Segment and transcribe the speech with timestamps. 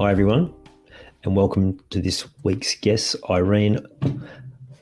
[0.00, 0.50] Hi, everyone,
[1.24, 3.80] and welcome to this week's guest, Irene.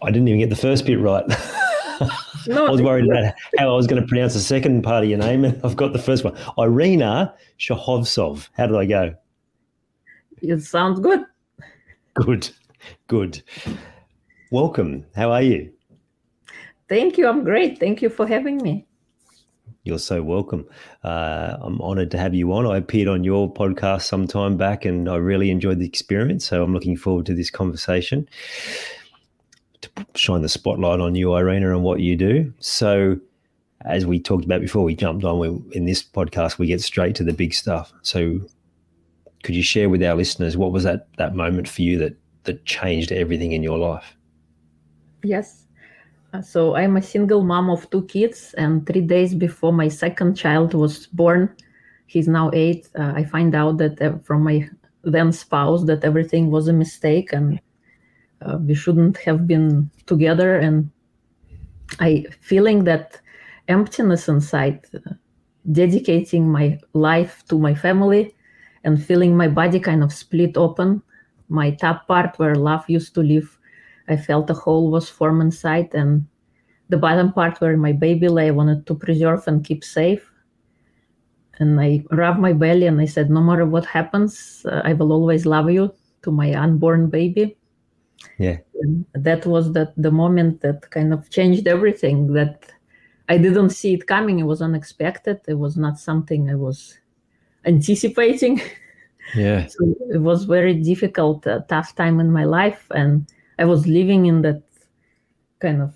[0.01, 1.25] I didn't even get the first bit right.
[2.47, 5.11] No, I was worried about how I was going to pronounce the second part of
[5.11, 6.37] your name, and I've got the first one.
[6.57, 8.49] Irina Shehovsov.
[8.57, 9.15] How did I go?
[10.41, 11.25] It sounds good.
[12.15, 12.49] Good,
[13.09, 13.43] good.
[14.53, 15.05] Welcome.
[15.17, 15.73] How are you?
[16.89, 17.27] Thank you.
[17.27, 17.81] I'm great.
[17.81, 18.87] Thank you for having me.
[19.89, 20.67] You're so welcome.
[21.03, 22.67] Uh, I'm honored to have you on.
[22.67, 26.45] I appeared on your podcast some time back and I really enjoyed the experience.
[26.47, 28.29] So I'm looking forward to this conversation
[29.81, 32.53] to shine the spotlight on you, Irina, and what you do.
[32.59, 33.19] So,
[33.87, 37.15] as we talked about before we jumped on, we, in this podcast, we get straight
[37.15, 37.91] to the big stuff.
[38.03, 38.41] So,
[39.43, 42.67] could you share with our listeners what was that that moment for you that that
[42.67, 44.17] changed everything in your life?
[45.23, 45.65] Yes.
[46.43, 50.75] So I'm a single mom of two kids, and three days before my second child
[50.75, 51.55] was born,
[52.07, 52.89] he's now eight.
[52.99, 54.69] Uh, I find out that uh, from my
[55.05, 57.61] then spouse that everything was a mistake and
[58.43, 60.59] uh, we shouldn't have been together.
[60.59, 60.91] And
[61.99, 63.19] I feeling that
[63.69, 65.15] emptiness inside, uh,
[65.73, 68.35] dedicating my life to my family,
[68.85, 71.03] and feeling my body kind of split open.
[71.49, 73.58] My top part where love used to live
[74.09, 76.27] I felt a hole was formed inside, and
[76.89, 80.31] the bottom part where my baby lay, I wanted to preserve and keep safe.
[81.59, 85.13] And I rubbed my belly and I said, No matter what happens, uh, I will
[85.13, 85.93] always love you
[86.23, 87.57] to my unborn baby.
[88.39, 88.59] Yeah.
[88.81, 92.71] And that was that the moment that kind of changed everything that
[93.29, 94.39] I didn't see it coming.
[94.39, 95.41] It was unexpected.
[95.47, 96.97] It was not something I was
[97.65, 98.63] anticipating.
[99.35, 99.67] Yeah.
[99.69, 102.87] so it was very difficult, uh, tough time in my life.
[102.93, 103.27] And
[103.59, 104.63] I was living in that
[105.61, 105.95] kind of,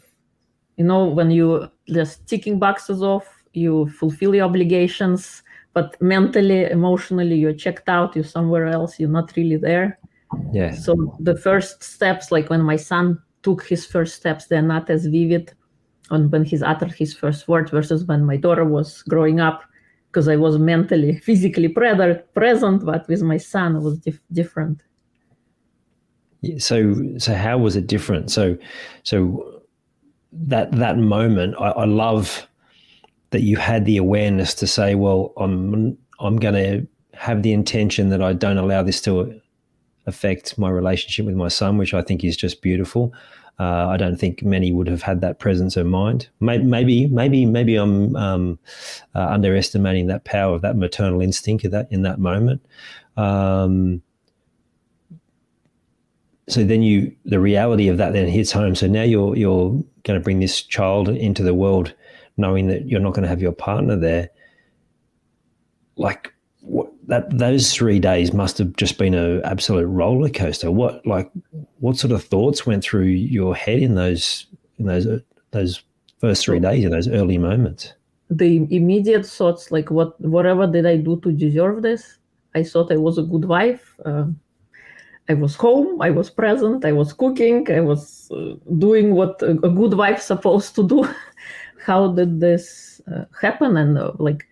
[0.76, 5.42] you know, when you just ticking boxes off, you fulfill your obligations,
[5.74, 9.98] but mentally, emotionally, you're checked out, you're somewhere else, you're not really there.
[10.52, 10.74] Yeah.
[10.74, 15.06] So the first steps, like when my son took his first steps, they're not as
[15.06, 15.52] vivid
[16.10, 19.62] on when he's uttered his first word versus when my daughter was growing up
[20.08, 24.82] because I was mentally, physically present, but with my son it was dif- different
[26.58, 28.56] so so how was it different so
[29.04, 29.62] so
[30.32, 32.46] that that moment I, I love
[33.30, 38.08] that you had the awareness to say well i'm i'm going to have the intention
[38.08, 39.40] that i don't allow this to
[40.06, 43.12] affect my relationship with my son which i think is just beautiful
[43.58, 46.28] uh, I don't think many would have had that presence of mind.
[46.40, 48.58] Maybe, maybe, maybe I'm um,
[49.14, 52.64] uh, underestimating that power of that maternal instinct of that in that moment.
[53.16, 54.02] Um,
[56.48, 58.74] so then you the reality of that then hits home.
[58.74, 59.70] So now you're you're
[60.04, 61.94] going to bring this child into the world
[62.36, 64.30] knowing that you're not going to have your partner there.
[65.96, 70.70] Like what, that those three days must have just been an absolute roller coaster.
[70.70, 71.30] What like
[71.78, 74.46] what sort of thoughts went through your head in those
[74.78, 75.06] in those
[75.52, 75.82] those
[76.18, 77.92] first three days in those early moments?
[78.30, 82.18] The immediate thoughts like what whatever did i do to deserve this?
[82.54, 84.24] I thought i was a good wife uh,
[85.28, 89.50] I was home, I was present, I was cooking, I was uh, doing what a,
[89.50, 91.08] a, good wife's supposed to do.
[91.86, 93.76] How did this uh, happen?
[93.76, 94.48] And uh, like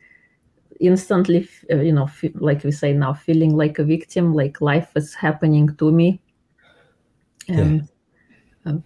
[0.79, 5.15] instantly, uh, you know, like we say now, feeling like a victim, like life is
[5.15, 6.21] happening to me.
[7.49, 7.89] And
[8.65, 8.73] yeah.
[8.73, 8.79] Uh,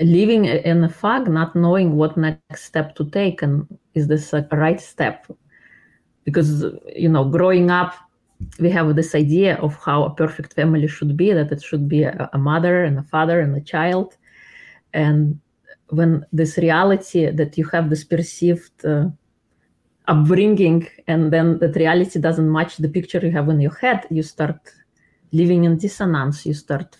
[0.00, 4.46] living in a fog, not knowing what next step to take, and is this a
[4.52, 5.26] right step?
[6.24, 6.64] Because,
[6.94, 7.94] you know, growing up,
[8.58, 12.02] we have this idea of how a perfect family should be that it should be
[12.02, 14.16] a, a, mother and a father and a child.
[14.92, 15.40] And
[15.90, 19.06] when this reality that you have this perceived uh,
[20.08, 24.22] upbringing and then that reality doesn't match the picture you have in your head you
[24.22, 24.60] start
[25.32, 26.96] living in dissonance you start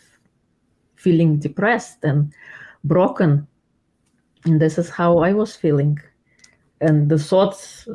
[0.96, 2.32] feeling depressed and
[2.84, 3.46] broken.
[4.44, 5.98] And this is how i was feeling.
[6.80, 7.86] And the thoughts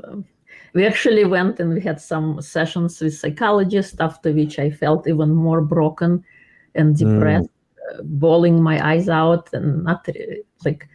[0.74, 5.32] we actually went and we had some sessions with psychologists after which i felt even
[5.32, 6.24] more broken
[6.76, 8.00] and depressed mm.
[8.00, 10.08] uh, bawling my eyes out and not
[10.66, 10.88] like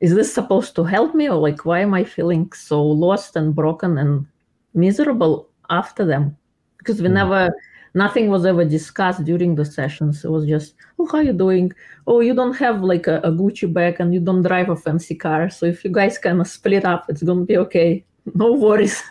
[0.00, 3.54] is this supposed to help me or like why am i feeling so lost and
[3.54, 4.26] broken and
[4.74, 6.36] miserable after them?
[6.78, 7.12] Because we mm.
[7.12, 7.50] never
[7.94, 10.24] nothing was ever discussed during the sessions.
[10.24, 11.72] It was just oh how are you doing?
[12.06, 15.14] Oh you don't have like a, a gucci bag and you don't drive a fancy
[15.14, 15.50] car.
[15.50, 18.04] So if you guys kind of split up it's gonna be okay
[18.34, 19.02] no worries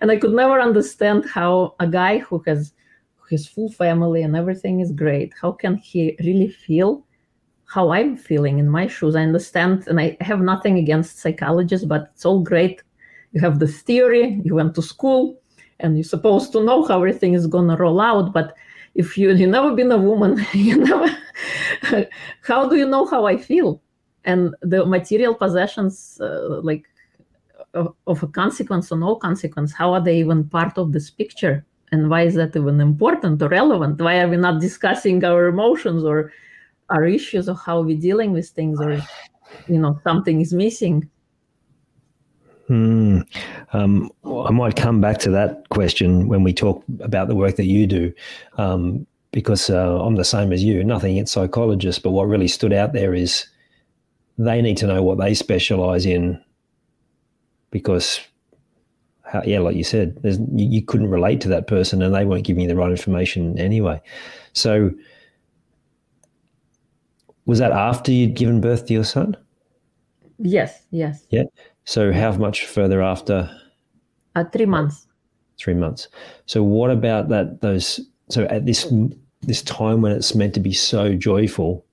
[0.00, 2.72] and i could never understand how a guy who has
[3.28, 7.04] his full family and everything is great how can he really feel
[7.66, 9.16] how I'm feeling in my shoes.
[9.16, 12.82] I understand, and I have nothing against psychologists, but it's all great.
[13.32, 15.40] You have this theory, you went to school,
[15.80, 18.32] and you're supposed to know how everything is gonna roll out.
[18.32, 18.54] But
[18.94, 21.08] if you you never been a woman, you never.
[22.42, 23.82] how do you know how I feel?
[24.24, 26.84] And the material possessions, uh, like
[27.76, 31.64] of, a consequence or no consequence, how are they even part of this picture?
[31.92, 34.00] And why is that even important or relevant?
[34.00, 36.32] Why are we not discussing our emotions or
[36.90, 39.00] our issues of how we're dealing with things or
[39.68, 41.08] you know something is missing
[42.68, 43.20] Hmm.
[43.72, 47.66] Um, I might come back to that question when we talk about the work that
[47.66, 48.12] you do,
[48.58, 50.82] um, because uh, I'm the same as you.
[50.82, 53.46] Nothing against psychologists, but what really stood out there is
[54.38, 56.42] they need to know what they specialize in,
[57.76, 58.20] because,
[59.30, 62.44] how, yeah, like you said, you, you couldn't relate to that person, and they weren't
[62.44, 64.00] giving you the right information anyway.
[64.54, 64.92] So,
[67.44, 69.36] was that after you'd given birth to your son?
[70.38, 71.26] Yes, yes.
[71.30, 71.44] Yeah.
[71.84, 73.50] So how much further after?
[74.34, 75.06] Uh, three months.
[75.58, 76.08] Three months.
[76.46, 77.60] So what about that?
[77.60, 78.00] Those.
[78.28, 78.92] So at this
[79.42, 81.85] this time when it's meant to be so joyful,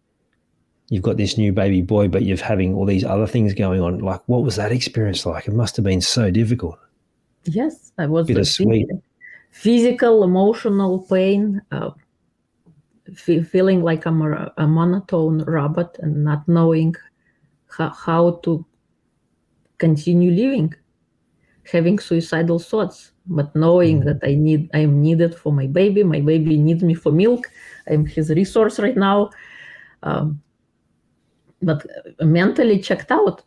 [0.93, 3.97] you've got this new baby boy, but you're having all these other things going on.
[3.97, 5.47] Like, what was that experience like?
[5.47, 6.77] It must have been so difficult.
[7.45, 8.87] Yes, I was bittersweet.
[9.49, 11.63] Physical, emotional pain.
[11.71, 11.89] Uh,
[13.15, 16.95] feeling like I'm a, a, monotone robot and not knowing
[17.75, 18.63] how, how to
[19.79, 20.75] continue living,
[21.71, 24.09] having suicidal thoughts, but knowing mm-hmm.
[24.09, 26.03] that I need I am needed for my baby.
[26.03, 27.49] My baby needs me for milk.
[27.87, 29.31] I'm his resource right now.
[30.03, 30.42] Um,
[31.63, 31.85] but
[32.21, 33.43] mentally checked out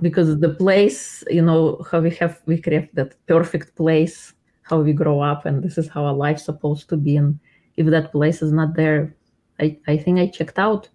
[0.00, 4.92] because the place, you know, how we have we create that perfect place, how we
[4.92, 7.16] grow up, and this is how our life's supposed to be.
[7.16, 7.38] And
[7.76, 9.14] if that place is not there,
[9.60, 10.88] I, I think I checked out.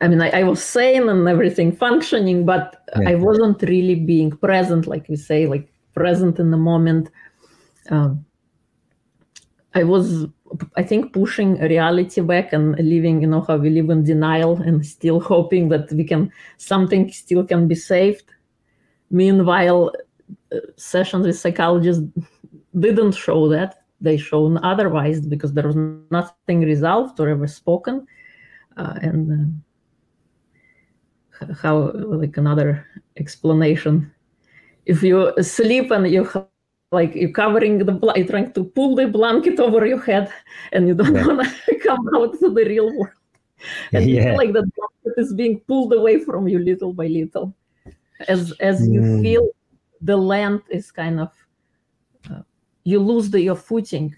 [0.00, 3.10] I mean, I, I was sane and everything functioning, but yeah.
[3.10, 7.10] I wasn't really being present, like we say, like present in the moment.
[7.90, 8.24] Um,
[9.74, 10.26] I was,
[10.76, 14.84] I think, pushing reality back and living, you know, how we live in denial and
[14.84, 18.24] still hoping that we can, something still can be saved.
[19.10, 19.92] Meanwhile,
[20.52, 22.04] uh, sessions with psychologists
[22.78, 23.82] didn't show that.
[24.00, 25.76] They shown otherwise because there was
[26.10, 28.06] nothing resolved or ever spoken.
[28.76, 29.62] Uh, and
[31.40, 32.86] uh, how like another
[33.16, 34.12] explanation.
[34.86, 36.28] If you sleep and you
[36.90, 40.32] like you're covering the you're trying to pull the blanket over your head
[40.72, 43.14] and you don't want to come out to the real world.
[43.92, 44.16] And yeah.
[44.16, 47.54] you feel like the blanket is being pulled away from you little by little.
[48.26, 48.94] As as mm.
[48.94, 49.48] you feel
[50.00, 51.32] the land is kind of
[52.84, 54.14] you lose the, your footing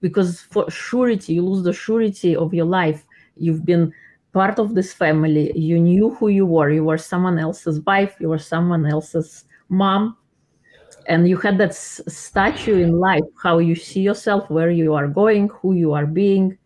[0.00, 3.06] because for surety you lose the surety of your life.
[3.36, 3.92] You've been
[4.32, 5.56] part of this family.
[5.56, 6.70] You knew who you were.
[6.70, 8.16] You were someone else's wife.
[8.18, 10.16] You were someone else's mom
[11.10, 15.08] and you had that s- statue in life how you see yourself where you are
[15.08, 16.56] going who you are being.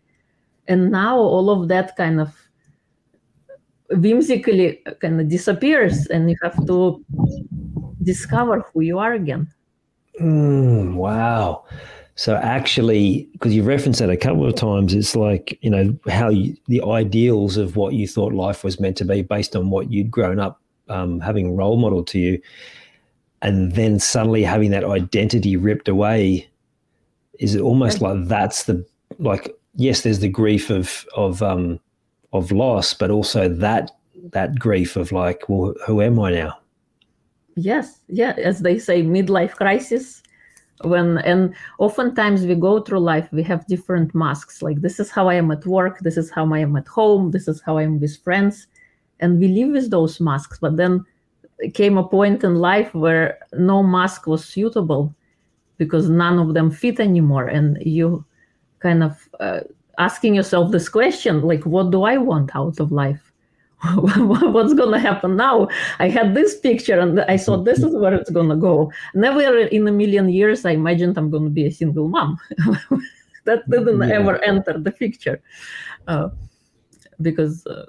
[0.67, 2.29] And now all of that kind of
[3.89, 7.03] whimsically kind of disappears and you have to
[8.03, 9.47] discover who you are again.
[10.21, 11.65] Mm, wow.
[12.13, 16.29] So actually, because you've referenced that a couple of times, it's like you know how
[16.29, 19.91] you, the ideals of what you thought life was meant to be, based on what
[19.91, 22.41] you'd grown up um, having role model to you,
[23.45, 26.49] and then suddenly having that identity ripped away.
[27.39, 28.85] Is it almost like that's the
[29.19, 31.79] like yes, there's the grief of of um,
[32.33, 33.91] of loss, but also that
[34.31, 36.57] that grief of like, well, who am I now?
[37.55, 40.21] yes yeah as they say midlife crisis
[40.83, 45.29] when and oftentimes we go through life we have different masks like this is how
[45.29, 47.83] i am at work this is how i am at home this is how i
[47.83, 48.67] am with friends
[49.21, 51.03] and we live with those masks but then
[51.73, 55.13] came a point in life where no mask was suitable
[55.77, 57.47] because none of them fit anymore.
[57.47, 58.25] And you
[58.79, 59.61] kind of uh,
[59.97, 63.31] asking yourself this question like what do i want out of life?
[63.93, 65.67] What's going to happen now?
[65.99, 68.91] I had this picture and i thought this is where it's going to go.
[69.13, 72.37] Never in a million years i imagined i'm going to be a single mom.
[73.45, 74.15] That didn't yeah.
[74.15, 75.39] ever enter the picture.
[76.07, 76.29] Uh,
[77.21, 77.85] because uh,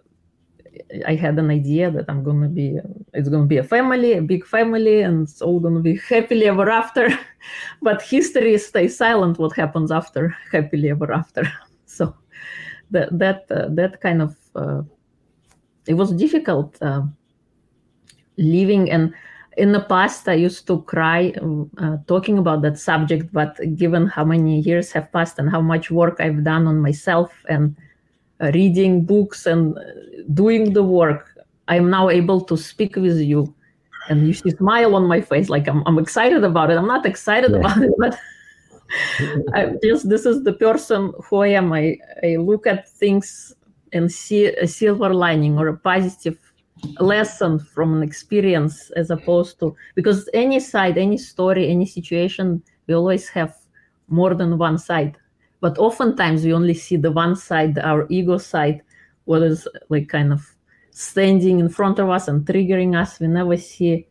[1.06, 2.78] I had an idea that I'm gonna be
[3.12, 6.70] it's gonna be a family, a big family, and it's all gonna be happily ever
[6.70, 7.08] after.
[7.82, 9.38] but history stays silent.
[9.38, 11.42] What happens after happily ever after?
[11.86, 12.14] so
[12.90, 14.82] that that uh, that kind of uh,
[15.86, 17.02] it was difficult uh,
[18.36, 19.14] living and
[19.56, 21.32] in the past i used to cry
[21.78, 25.90] uh, talking about that subject but given how many years have passed and how much
[25.90, 27.74] work i've done on myself and
[28.40, 29.82] reading books and uh,
[30.34, 31.38] doing the work,
[31.68, 33.54] I'm now able to speak with you.
[34.08, 36.78] And you see smile on my face, like I'm, I'm excited about it.
[36.78, 37.58] I'm not excited yeah.
[37.58, 38.18] about it, but
[39.54, 41.72] I just this is the person who I am.
[41.72, 43.52] I, I look at things
[43.92, 46.38] and see a silver lining or a positive
[47.00, 52.94] lesson from an experience as opposed to because any side, any story, any situation, we
[52.94, 53.56] always have
[54.08, 55.16] more than one side
[55.60, 58.82] but oftentimes we only see the one side our ego side
[59.24, 60.56] what is like kind of
[60.90, 63.20] standing in front of us and triggering us.
[63.20, 64.06] We never see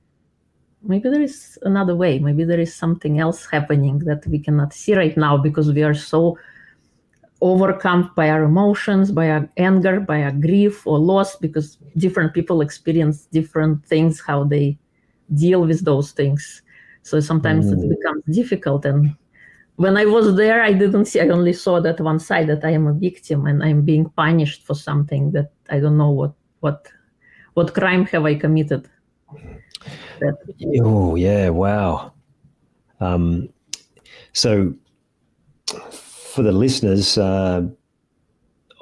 [0.84, 2.20] maybe there is another way.
[2.20, 5.96] Maybe there is something else happening that we cannot see right now because we are
[5.96, 6.38] so
[7.42, 12.62] overcome by our emotions by our anger by our grief or loss because different people
[12.62, 14.78] experience different things how they
[15.34, 16.62] deal with those things.
[17.02, 17.84] So sometimes mm.
[17.84, 19.16] it becomes difficult and
[19.76, 22.72] when I was there, I didn't see, I only saw that one side that I
[22.72, 26.88] am a victim and I'm being punished for something that I don't know what, what,
[27.56, 28.90] what crime have I committed.
[30.20, 30.38] That,
[30.82, 32.14] oh, yeah, wow.
[33.02, 33.50] Um,
[34.32, 34.74] so
[35.92, 37.64] for the listeners, uh,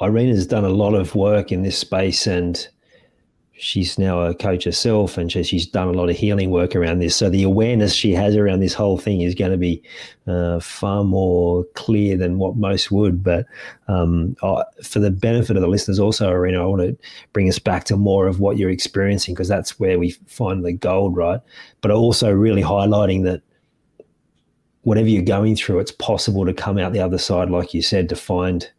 [0.02, 2.68] Irene has done a lot of work in this space and
[3.56, 7.16] she's now a coach herself and she's done a lot of healing work around this.
[7.16, 9.82] So the awareness she has around this whole thing is going to be
[10.28, 13.24] uh, far more clear than what most would.
[13.24, 13.46] But
[13.88, 14.36] um,
[14.84, 16.98] for the benefit of the listeners, also, Irina, I want to
[17.32, 20.74] bring us back to more of what you're experiencing because that's where we find the
[20.74, 21.40] gold, right?
[21.82, 23.44] But also really highlighting that
[24.82, 28.10] whatever you're going through, it's possible to come out the other side, like you said,
[28.10, 28.70] to find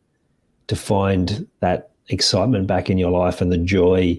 [0.66, 4.18] to find that excitement back in your life and the joy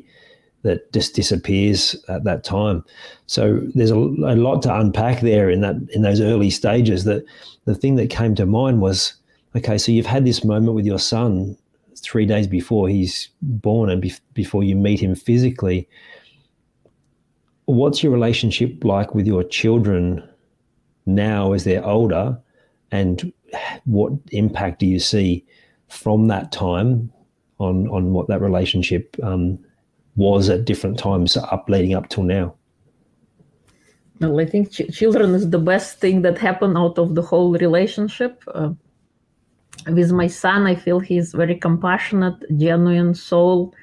[0.65, 2.83] that just disappears at that time.
[3.27, 7.03] So there's a, a, lot to unpack there in that in those early stages.
[7.03, 7.23] That
[7.65, 9.13] the thing that came to mind was,
[9.55, 11.55] okay, so you've had this moment with your son
[11.97, 15.87] three days before he's born and be- before you meet him physically.
[17.65, 20.27] What's your relationship like with your children
[21.05, 22.39] now as they're older,
[22.89, 23.31] and
[23.85, 25.45] what impact do you see
[25.89, 27.11] from that time
[27.59, 29.59] on on what that relationship um,
[30.15, 32.55] was at different times up leading up till now?
[34.19, 37.51] Well, I think ch- children is the best thing that happened out of the whole
[37.51, 38.43] relationship.
[38.53, 38.71] Uh,
[39.87, 43.73] with my son, I feel he's very compassionate, genuine soul.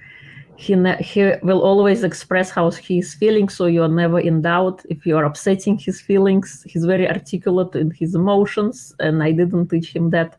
[0.57, 4.83] He ne- he will always express how he's feeling, so you are never in doubt
[4.89, 6.65] if you are upsetting his feelings.
[6.67, 10.39] He's very articulate in his emotions, and I didn't teach him that.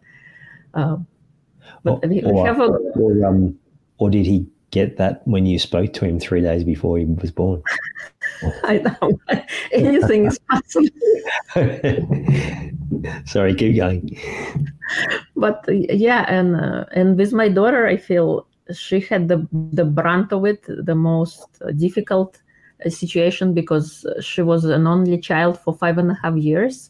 [0.73, 0.97] Uh,
[1.83, 3.59] but or, we, we have a, or, um,
[3.97, 7.31] or did he get that when you spoke to him three days before he was
[7.31, 7.61] born?
[8.63, 9.19] I know.
[9.71, 10.89] Anything is possible.
[13.25, 14.17] Sorry, keep going.
[15.35, 20.33] But yeah, and uh, and with my daughter, I feel she had the the brunt
[20.33, 22.41] of it, the most difficult
[22.85, 26.89] uh, situation because she was an only child for five and a half years,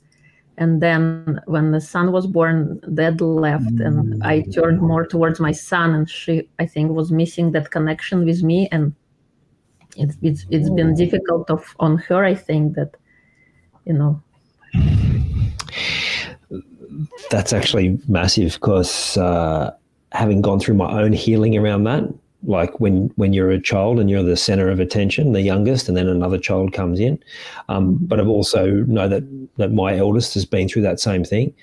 [0.58, 5.52] and then when the son was born dad left and i turned more towards my
[5.52, 8.68] son and she i think was missing that connection with me.
[8.72, 8.94] And
[9.96, 12.96] it's it's, it's been difficult of on her i think that
[13.86, 14.22] you know.
[17.30, 19.72] That's actually massive because uh,
[20.12, 22.04] having gone through my own healing around that
[22.46, 25.98] like when when you're a child and you're the center of attention, the youngest, and
[25.98, 27.22] then another child comes in.
[27.70, 29.24] Um, but I've also know that
[29.58, 31.54] that my eldest has been through that same thing.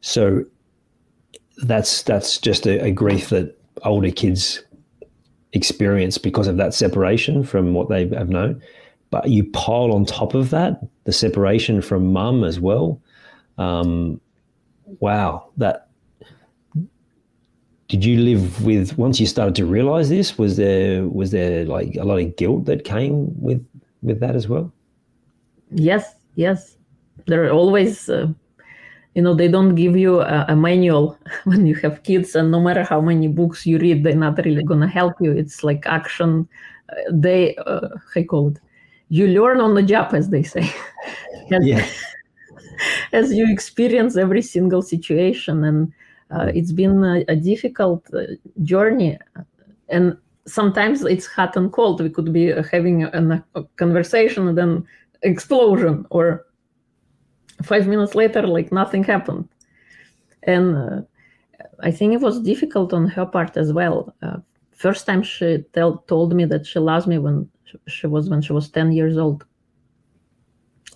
[0.00, 0.44] So
[1.58, 4.62] that's that's just a, a grief that older kids
[5.52, 8.62] experience because of that separation from what they have known.
[9.10, 13.00] But you pile on top of that the separation from mum as well.
[13.58, 14.20] Um,
[15.00, 15.83] wow, that
[17.94, 21.94] did you live with once you started to realize this was there was there like
[21.94, 23.64] a lot of guilt that came with
[24.02, 24.72] with that as well?
[25.70, 26.76] Yes, yes.
[27.28, 28.26] There are always, uh,
[29.14, 32.60] you know, they don't give you a, a, manual when you have kids, and no
[32.60, 35.30] matter how many books you read, they're not really gonna help you.
[35.30, 36.48] It's like action.
[36.90, 38.58] Uh, they, uh, how you call it?
[39.08, 40.68] You learn on the job, as they say.
[41.48, 41.86] yeah.
[43.12, 45.92] as you experience every single situation, and
[46.54, 48.22] it's been a, a difficult uh,
[48.62, 49.18] journey,
[49.88, 52.00] and sometimes it's hot and cold.
[52.00, 54.86] We could be having a, a conversation and then
[55.22, 56.46] explosion, or
[57.62, 59.48] five minutes later, like nothing happened.
[60.42, 61.00] And uh,
[61.80, 64.14] I think it was difficult on her part as well.
[64.22, 64.38] Uh,
[64.72, 67.48] first time she tell, told me that she loves me when
[67.86, 69.44] she was when she was 10 years old.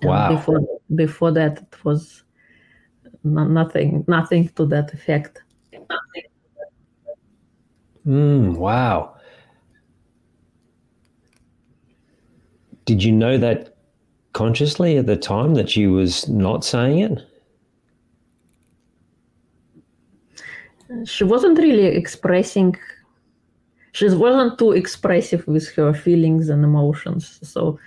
[0.03, 0.37] Wow.
[0.37, 0.61] before
[0.95, 2.23] before that, it was
[3.25, 5.43] nothing nothing to that effect.
[8.07, 9.15] Mm, wow.
[12.87, 13.77] Did you know that
[14.33, 17.23] consciously at the time that she was not saying it?
[21.05, 22.75] She wasn't really expressing,
[23.93, 27.39] she wasn't too expressive with her feelings and emotions.
[27.43, 27.79] So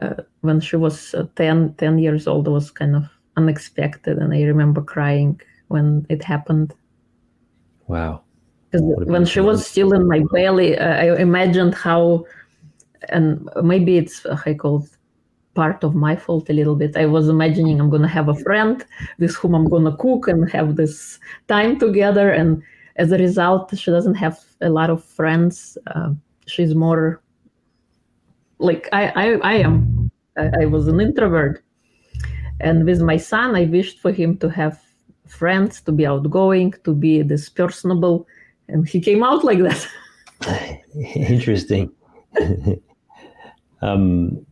[0.00, 4.18] uh, when she was uh, 10, 10 years old, it was kind of unexpected.
[4.18, 6.74] And I remember crying when it happened.
[7.86, 8.22] Wow.
[8.70, 12.24] Because when she was still in my belly, uh, I imagined how
[13.08, 14.86] and maybe it's I call
[15.54, 16.96] part of my fault a little bit.
[16.96, 18.84] I was imagining I'm gonna have a friend
[19.18, 22.62] with whom I'm gonna cook and have this time together, and
[22.96, 25.78] as a result, she doesn't have a lot of friends.
[25.86, 26.12] Uh,
[26.46, 27.22] she's more
[28.58, 30.10] like I I, I am.
[30.36, 31.62] I, I was an introvert,
[32.60, 34.80] and with my son, I wished for him to have
[35.26, 38.26] friends, to be outgoing, to be this personable,
[38.68, 39.88] and he came out like that.
[41.14, 41.90] Interesting.
[43.82, 44.46] um,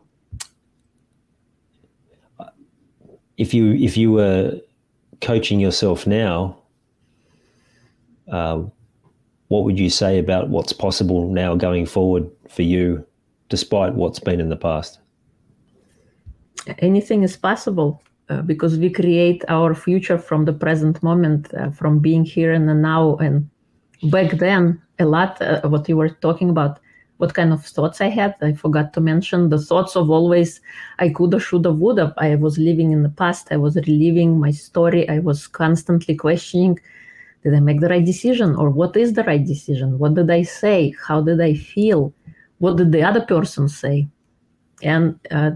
[3.37, 4.61] if you if you were
[5.21, 6.57] coaching yourself now,
[8.31, 8.63] uh,
[9.49, 13.05] what would you say about what's possible now going forward for you,
[13.49, 15.01] despite what's been in the past?
[16.79, 21.99] Anything is possible uh, because we create our future from the present moment, uh, from
[21.99, 23.17] being here and now.
[23.17, 23.49] And
[24.05, 26.81] back then, a lot uh, what you were talking about
[27.19, 28.35] what kind of thoughts I had.
[28.43, 30.61] I forgot to mention the thoughts of always
[30.99, 32.15] I coulda, shoulda, woulda.
[32.19, 33.49] I was living in the past.
[33.51, 35.09] I was reliving my story.
[35.09, 36.81] I was constantly questioning
[37.45, 39.99] did I make the right decision or what is the right decision?
[39.99, 40.95] What did I say?
[41.07, 42.13] How did I feel?
[42.59, 44.09] What did the other person say?
[44.83, 45.53] And uh,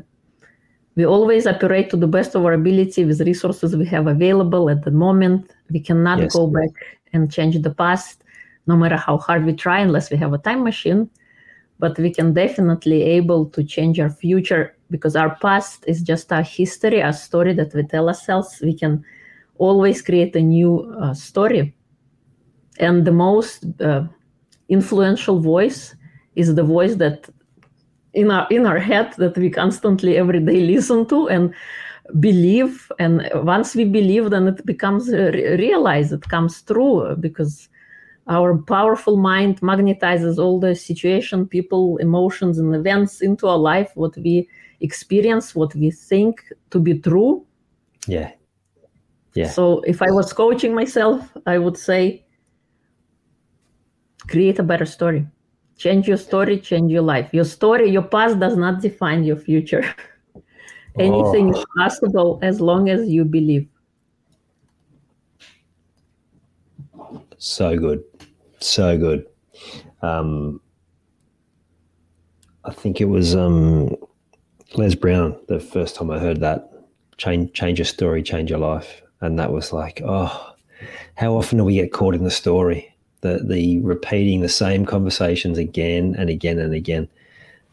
[0.98, 4.82] we always operate to the best of our ability with resources we have available at
[4.82, 5.54] the moment.
[5.70, 6.34] We cannot yes.
[6.34, 6.74] go back
[7.12, 8.24] and change the past,
[8.66, 11.08] no matter how hard we try, unless we have a time machine
[11.78, 16.42] but we can definitely able to change our future because our past is just our
[16.42, 19.04] history our story that we tell ourselves we can
[19.58, 21.74] always create a new uh, story
[22.78, 24.04] and the most uh,
[24.68, 25.94] influential voice
[26.34, 27.28] is the voice that
[28.18, 31.54] in our in our head that we constantly every day listen to and
[32.20, 32.90] believe.
[32.98, 37.68] And once we believe then it becomes uh, realized it comes true because
[38.26, 44.16] our powerful mind magnetizes all the situation people emotions and events into our life what
[44.16, 44.48] we
[44.80, 47.44] experience what we think to be true.
[48.06, 48.32] Yeah.
[49.34, 49.50] Yeah.
[49.50, 52.24] So if i was coaching myself i would say
[54.26, 55.26] create a better story
[55.78, 57.30] change your story change your life.
[57.32, 59.84] Your story your past does not define your future.
[60.98, 61.58] Anything oh.
[61.58, 63.68] is possible as long as you believe.
[67.38, 68.02] So good.
[68.60, 69.26] So good.
[70.02, 70.60] Um,
[72.64, 73.94] I think it was um,
[74.74, 76.72] Les Brown the first time I heard that.
[77.16, 80.54] Change change your story, change your life, and that was like, oh,
[81.14, 82.87] how often do we get caught in the story,
[83.20, 87.08] the the repeating the same conversations again and again and again.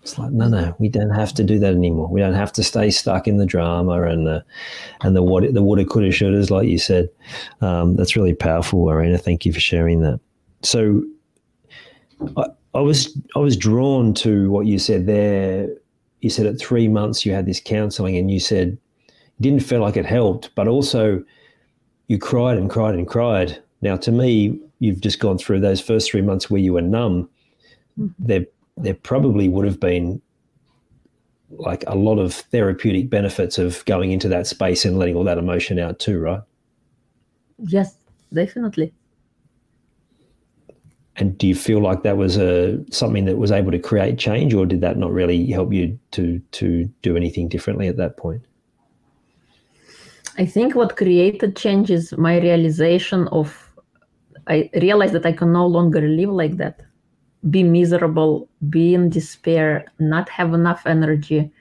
[0.02, 2.08] It's like no, no, we don't have to do that anymore.
[2.08, 4.46] We don't have to stay stuck in the drama and the
[5.02, 7.10] and the what the woulda, coulda, shouldas, like you said.
[7.62, 9.18] Um, that's really powerful, Irina.
[9.18, 10.20] Thank you for sharing that
[10.66, 11.04] so
[12.38, 15.70] I, I was I was drawn to what you said there.
[16.22, 18.78] You said at three months you had this counselling, and you said
[19.08, 21.24] it didn't feel like it helped, but also
[22.08, 23.62] you cried and cried and cried.
[23.82, 27.30] Now, to me, you've just gone through those first three months where you were numb.
[28.00, 28.08] Mm-hmm.
[28.20, 28.46] There,
[28.78, 30.22] there probably would have been
[31.50, 35.38] like a lot of therapeutic benefits of going into that space and letting all that
[35.38, 36.42] emotion out too, right?
[37.60, 37.96] Yes,
[38.34, 38.94] definitely.
[41.18, 44.54] and do you feel like that was a something that was able to create change,
[44.54, 48.42] or did that not really help you to to do anything differently at that point?
[50.38, 53.65] I think what created change is my realization of
[54.48, 56.82] I realized that I can no longer live like that,
[57.50, 61.52] be miserable, be in despair, not have enough energy,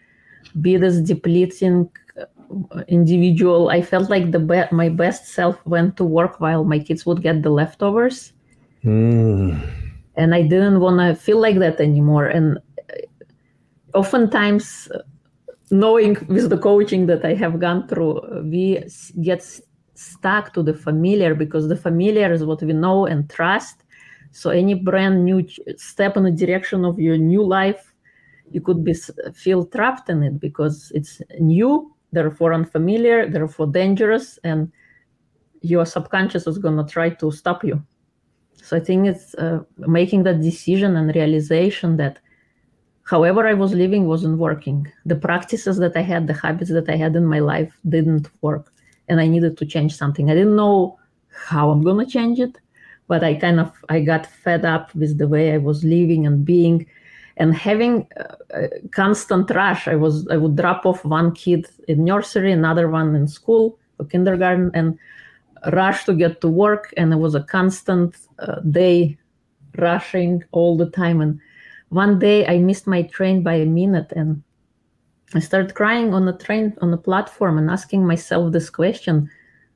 [0.61, 3.71] be this depleting uh, individual.
[3.71, 7.23] I felt like the be- my best self went to work while my kids would
[7.23, 8.33] get the leftovers.
[8.85, 9.61] Mm.
[10.17, 12.27] And I didn't want to feel like that anymore.
[12.27, 14.99] And uh, oftentimes, uh,
[15.71, 18.85] knowing with the coaching that I have gone through, we
[19.23, 19.43] get
[19.95, 23.85] stuck to the familiar because the familiar is what we know and trust.
[24.33, 27.93] So any brand new step in the direction of your new life,
[28.51, 28.95] you could be
[29.33, 34.71] feel trapped in it because it's new, therefore unfamiliar, therefore dangerous, and
[35.63, 37.83] your subconscious is gonna try to stop you.
[38.57, 42.19] So I think it's uh, making that decision and realization that
[43.05, 44.91] however I was living wasn't working.
[45.07, 48.74] The practices that I had, the habits that I had in my life didn't work
[49.09, 50.31] and I needed to change something.
[50.31, 52.59] I didn't know how I'm going to change it,
[53.09, 56.45] but I kind of I got fed up with the way I was living and
[56.45, 56.87] being
[57.37, 58.07] and having
[58.51, 59.89] a constant rush.
[59.89, 64.07] I was I would drop off one kid in nursery, another one in school or
[64.07, 64.99] kindergarten and
[65.73, 69.17] rush to get to work and it was a constant uh, day
[69.79, 71.41] rushing all the time and
[71.89, 74.43] one day I missed my train by a minute and
[75.33, 79.31] I started crying on the train on the platform and asking myself this question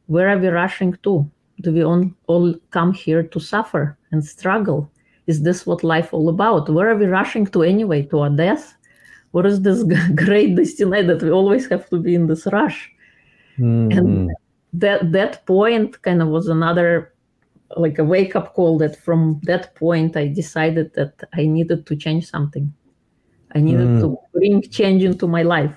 [0.06, 1.30] where are we rushing to?
[1.61, 4.90] Do we all, all come here to suffer and struggle?
[5.26, 6.70] Is this what life all about?
[6.70, 8.02] Where are we rushing to anyway?
[8.06, 8.74] To our death?
[9.32, 9.82] What is this
[10.14, 12.90] great destiny that we always have to be in this rush?
[13.58, 13.98] Mm-hmm.
[13.98, 14.30] And
[14.72, 17.12] that that point kind of was another
[17.76, 21.96] like a wake up call that from that point I decided that I needed to
[21.96, 22.72] change something.
[23.54, 24.00] I needed mm.
[24.00, 25.74] to bring change into my life.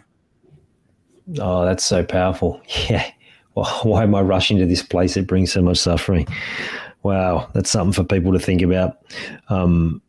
[1.40, 2.62] Oh, that's so powerful.
[2.90, 3.10] Yeah.
[3.54, 6.26] Well, why am I rushing to this place that brings so much suffering?
[7.04, 9.00] Wow, that's something for people to think about.
[9.50, 10.02] Um,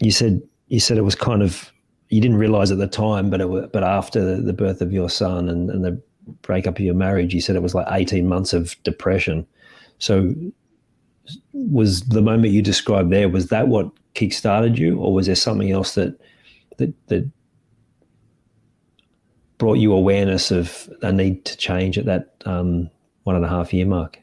[0.00, 1.70] you said you said it was kind of
[2.08, 5.10] you didn't realize at the time, but it was, but after the birth of your
[5.10, 6.00] son and, and the
[6.42, 9.46] breakup of your marriage, you said it was like eighteen months of depression.
[9.98, 10.34] So,
[11.52, 15.70] was the moment you described there was that what kickstarted you, or was there something
[15.70, 16.18] else that
[16.78, 17.30] that that
[19.58, 22.90] brought you awareness of a need to change at that um,
[23.22, 24.18] one and a half year mark?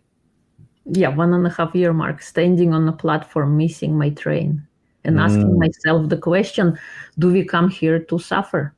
[0.85, 4.65] Yeah, one and a half year mark, standing on the platform, missing my train,
[5.03, 5.21] and mm.
[5.21, 6.77] asking myself the question
[7.19, 8.73] do we come here to suffer?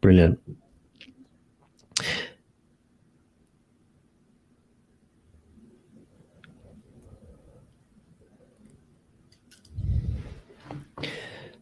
[0.00, 0.38] Brilliant.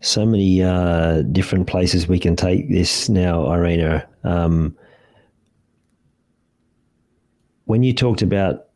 [0.01, 4.07] So many uh, different places we can take this now, Irina.
[4.25, 4.77] Um,
[7.65, 8.69] when you talked about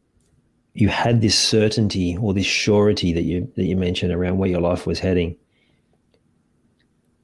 [0.75, 4.61] you had this certainty or this surety that you that you mentioned around where your
[4.61, 5.37] life was heading.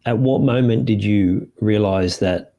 [0.04, 2.54] At what moment did you realize that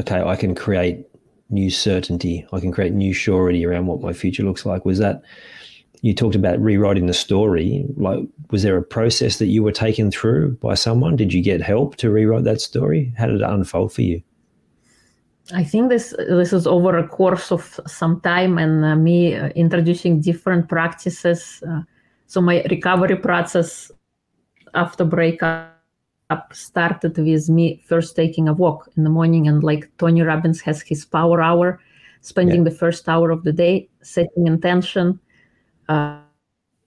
[0.00, 1.06] okay, I can create
[1.50, 4.84] new certainty, I can create new surety around what my future looks like?
[4.84, 5.22] Was that
[6.02, 7.84] you talked about rewriting the story.
[7.96, 11.16] Like, was there a process that you were taken through by someone?
[11.16, 13.12] Did you get help to rewrite that story?
[13.16, 14.22] How did it unfold for you?
[15.54, 19.48] I think this this is over a course of some time and uh, me uh,
[19.50, 21.62] introducing different practices.
[21.66, 21.82] Uh,
[22.26, 23.90] so my recovery process
[24.74, 25.72] after breakup
[26.52, 30.82] started with me first taking a walk in the morning and like Tony Robbins has
[30.82, 31.80] his power hour,
[32.20, 32.70] spending yeah.
[32.70, 35.18] the first hour of the day setting intention
[35.88, 36.20] uh,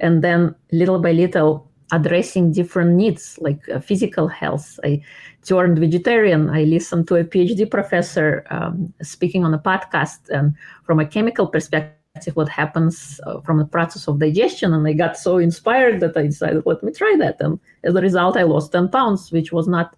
[0.00, 4.80] and then little by little addressing different needs like uh, physical health.
[4.84, 5.02] I
[5.44, 6.50] turned vegetarian.
[6.50, 11.46] I listened to a PhD professor um, speaking on a podcast, and from a chemical
[11.46, 11.94] perspective,
[12.34, 14.72] what happens uh, from the process of digestion.
[14.72, 17.36] And I got so inspired that I decided, let me try that.
[17.40, 19.96] And as a result, I lost 10 pounds, which was not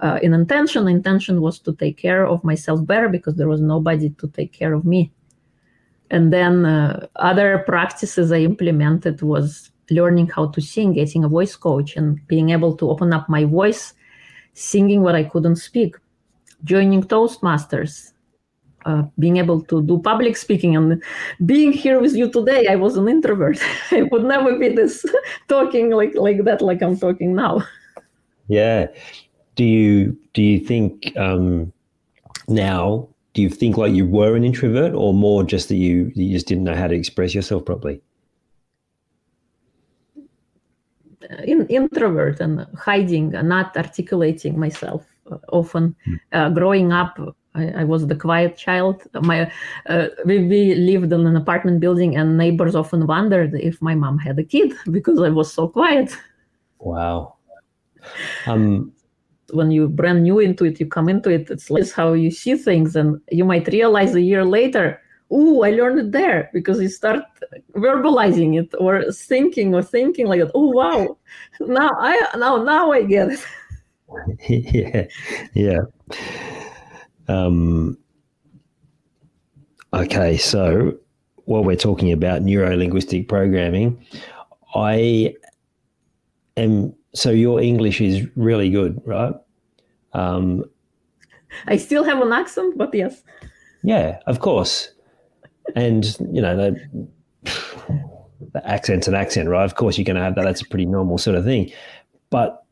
[0.00, 0.88] uh, in intention.
[0.88, 4.74] Intention was to take care of myself better because there was nobody to take care
[4.74, 5.10] of me.
[6.14, 11.56] And then uh, other practices I implemented was learning how to sing, getting a voice
[11.56, 13.94] coach, and being able to open up my voice,
[14.52, 15.96] singing what I couldn't speak,
[16.62, 18.12] joining Toastmasters,
[18.86, 21.02] uh, being able to do public speaking and
[21.46, 23.58] being here with you today i was an introvert.
[23.90, 25.04] I would never be this
[25.48, 27.64] talking like like that like i'm talking now.
[28.46, 28.86] Yeah.
[29.56, 31.72] Do you do you think um,
[32.46, 36.32] now do you think like you were an introvert or more just that you you
[36.32, 38.00] just didn't know how to express yourself properly
[41.30, 46.14] uh, in, introvert and hiding and not articulating myself uh, often hmm.
[46.32, 47.18] uh, growing up
[47.56, 49.02] I, I, was the quiet child.
[49.22, 49.50] My
[49.86, 54.18] uh, we, we lived in an apartment building, and neighbors often wondered if my mom
[54.18, 56.16] had a kid because I was so quiet.
[56.80, 57.36] Wow.
[58.48, 58.92] Um,
[59.54, 61.50] when you brand new into it, you come into it.
[61.50, 65.70] It's like how you see things, and you might realize a year later, "Oh, I
[65.70, 67.24] learned it there," because you start
[67.76, 71.16] verbalizing it or thinking or thinking like, "Oh, wow,
[71.60, 73.44] now I now now I get it."
[74.48, 75.06] yeah,
[75.54, 75.80] yeah.
[77.28, 77.96] Um,
[79.92, 80.98] okay, so
[81.46, 84.04] while we're talking about neuro linguistic programming,
[84.74, 85.34] I
[86.56, 89.34] am so your English is really good, right?
[90.14, 90.64] Um,
[91.66, 93.22] I still have an accent, but yes.
[93.82, 94.92] Yeah, of course.
[95.76, 97.08] And you know the,
[98.52, 99.64] the accent's an accent, right?
[99.64, 100.44] Of course, you're going to have that.
[100.44, 101.72] That's a pretty normal sort of thing.
[102.30, 102.64] But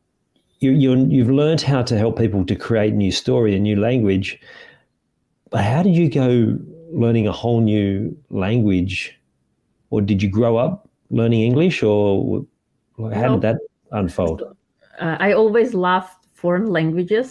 [0.61, 3.77] you, you you've learned how to help people to create a new story and new
[3.77, 4.41] language.
[5.51, 6.59] But how did you go
[6.93, 9.19] learning a whole new language,
[9.91, 12.47] or did you grow up learning English, or
[13.13, 13.59] how did that
[13.93, 14.43] unfold?
[14.99, 17.29] Uh, I always loved foreign languages.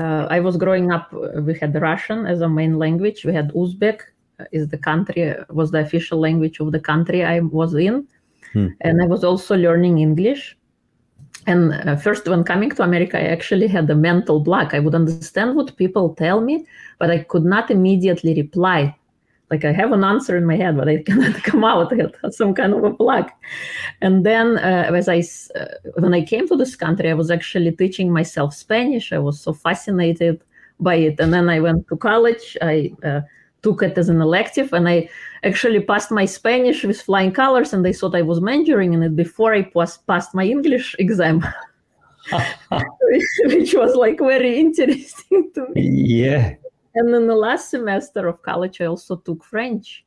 [0.00, 1.12] Uh, I was growing up.
[1.48, 3.24] We had Russian as a main language.
[3.24, 3.98] We had Uzbek
[4.40, 7.94] uh, is the country was the official language of the country I was in,
[8.52, 8.68] hmm.
[8.80, 10.56] and I was also learning English
[11.46, 14.94] and uh, first when coming to america i actually had a mental block i would
[14.94, 16.66] understand what people tell me
[16.98, 18.94] but i could not immediately reply
[19.54, 22.34] like i have an answer in my head but i cannot come out i had
[22.34, 23.30] some kind of a block
[24.00, 25.20] and then uh, as i
[25.58, 25.66] uh,
[25.98, 29.52] when i came to this country i was actually teaching myself spanish i was so
[29.52, 30.42] fascinated
[30.80, 33.20] by it and then i went to college i uh,
[33.62, 35.08] took it as an elective and i
[35.44, 39.14] actually passed my Spanish with flying colors, and they thought I was majoring in it
[39.14, 41.44] before I pas- passed my English exam.
[43.44, 45.82] which was like very interesting to me.
[45.82, 46.54] Yeah.
[46.94, 50.04] And in the last semester of college, I also took French.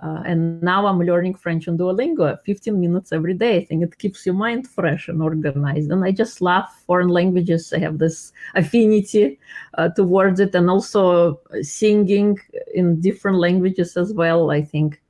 [0.00, 3.56] Uh, and now I'm learning French on Duolingo, 15 minutes every day.
[3.56, 5.90] I think it keeps your mind fresh and organized.
[5.90, 7.72] And I just love foreign languages.
[7.72, 9.40] I have this affinity
[9.74, 12.38] uh, towards it, and also singing
[12.74, 14.52] in different languages as well.
[14.52, 15.02] I think,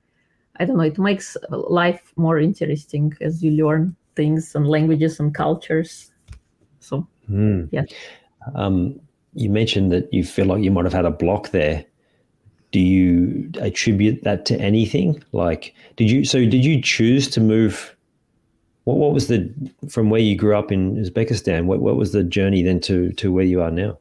[0.58, 5.34] I don't know, it makes life more interesting as you learn things and languages and
[5.34, 6.12] cultures.
[6.80, 7.68] So, mm.
[7.72, 7.84] yeah.
[8.54, 9.00] Um,
[9.34, 11.84] you mentioned that you feel like you might have had a block there
[12.70, 15.22] do you attribute that to anything?
[15.32, 17.94] Like, did you, so did you choose to move?
[18.84, 19.52] What, what was the,
[19.88, 23.32] from where you grew up in Uzbekistan, what, what was the journey then to, to
[23.32, 23.98] where you are now?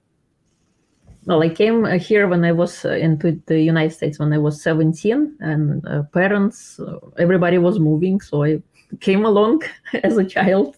[1.26, 4.62] Well, I came here when I was uh, into the United States when I was
[4.62, 8.22] 17, and uh, parents, uh, everybody was moving.
[8.22, 8.62] So I
[9.00, 9.64] came along
[10.04, 10.78] as a child,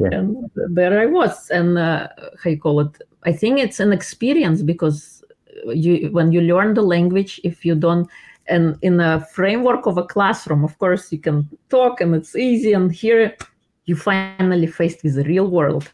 [0.00, 0.08] yeah.
[0.12, 1.50] and there I was.
[1.50, 2.08] And uh,
[2.42, 3.02] how you call it?
[3.24, 5.18] I think it's an experience because
[5.66, 8.08] you when you learn the language if you don't
[8.46, 12.72] and in a framework of a classroom of course you can talk and it's easy
[12.72, 13.36] and here
[13.84, 15.90] you finally faced with the real world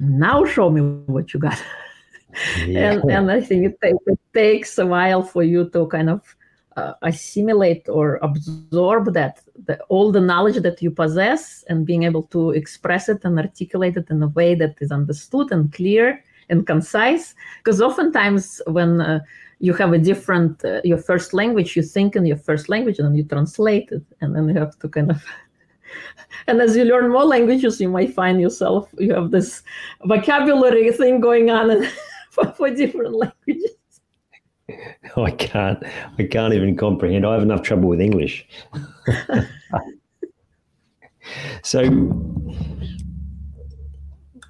[0.00, 1.62] now show me what you got
[2.66, 2.92] yeah.
[2.92, 6.36] and, and i think it, it, takes a while for you to kind of
[6.78, 12.24] uh, assimilate or absorb that the, all the knowledge that you possess and being able
[12.34, 16.66] to express it and articulate it in a way that is understood and clear and
[16.66, 17.34] concise.
[17.58, 19.20] Because oftentimes when uh,
[19.58, 23.16] you have a different uh, your first language you think in your first language and
[23.16, 25.20] you translate it and then you have to kind of
[26.46, 29.62] and as you learn more languages you might find yourself you have this
[30.04, 31.68] vocabulary thing going on
[32.30, 33.74] for, for different languages
[35.16, 35.82] I can't.
[36.18, 37.26] I can't even comprehend.
[37.26, 38.46] I have enough trouble with English.
[41.62, 41.80] so,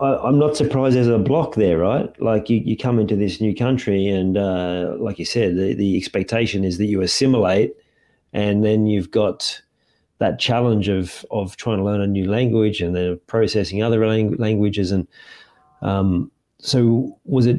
[0.01, 2.21] I, am not surprised there's a block there, right?
[2.21, 5.97] Like you, you come into this new country, and uh, like you said, the, the
[5.97, 7.75] expectation is that you assimilate,
[8.33, 9.63] and then you've got
[10.19, 14.37] that challenge of of trying to learn a new language and then processing other lang-
[14.37, 14.91] languages.
[14.91, 15.07] And
[15.81, 17.59] um, so, was it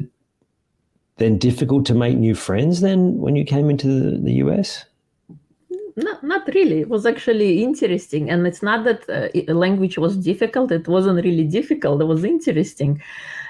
[1.20, 4.86] then difficult to make new friends then when you came into the, the US?
[5.96, 6.80] Not, not really.
[6.80, 8.30] It was actually interesting.
[8.30, 10.72] And it's not that uh, language was difficult.
[10.72, 12.00] It wasn't really difficult.
[12.00, 13.02] It was interesting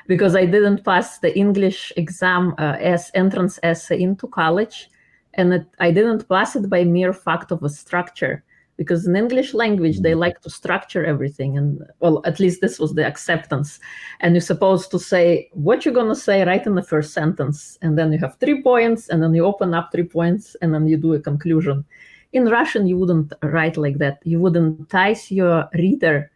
[0.08, 4.90] because I didn't pass the English exam uh, as entrance essay into college.
[5.34, 8.42] And it, I didn't pass it by mere fact of a structure
[8.80, 10.22] because in english language they mm.
[10.24, 11.68] like to structure everything and
[12.00, 13.78] well at least this was the acceptance
[14.20, 17.78] and you're supposed to say what you're going to say right in the first sentence
[17.82, 20.86] and then you have three points and then you open up three points and then
[20.86, 21.84] you do a conclusion
[22.32, 24.20] in Russian, you wouldn't write like that.
[24.24, 26.30] You would entice your reader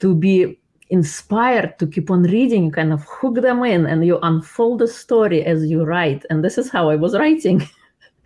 [0.00, 4.18] to be inspired to keep on reading, you kind of hook them in and you
[4.22, 6.24] unfold the story as you write.
[6.30, 7.68] And this is how I was writing.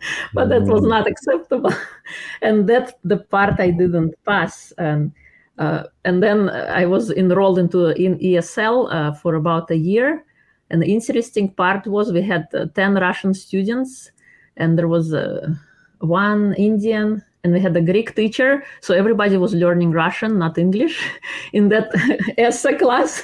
[0.33, 1.73] but that was not acceptable.
[2.41, 4.73] and that's the part I didn't pass.
[4.77, 5.11] And
[5.57, 10.25] uh, and then I was enrolled into in ESL uh, for about a year.
[10.71, 14.11] And the interesting part was we had uh, 10 Russian students,
[14.57, 15.59] and there was a
[15.99, 18.63] one Indian, and we had a Greek teacher.
[18.79, 20.99] So everybody was learning Russian, not English,
[21.53, 21.91] in that
[22.37, 23.23] essay class.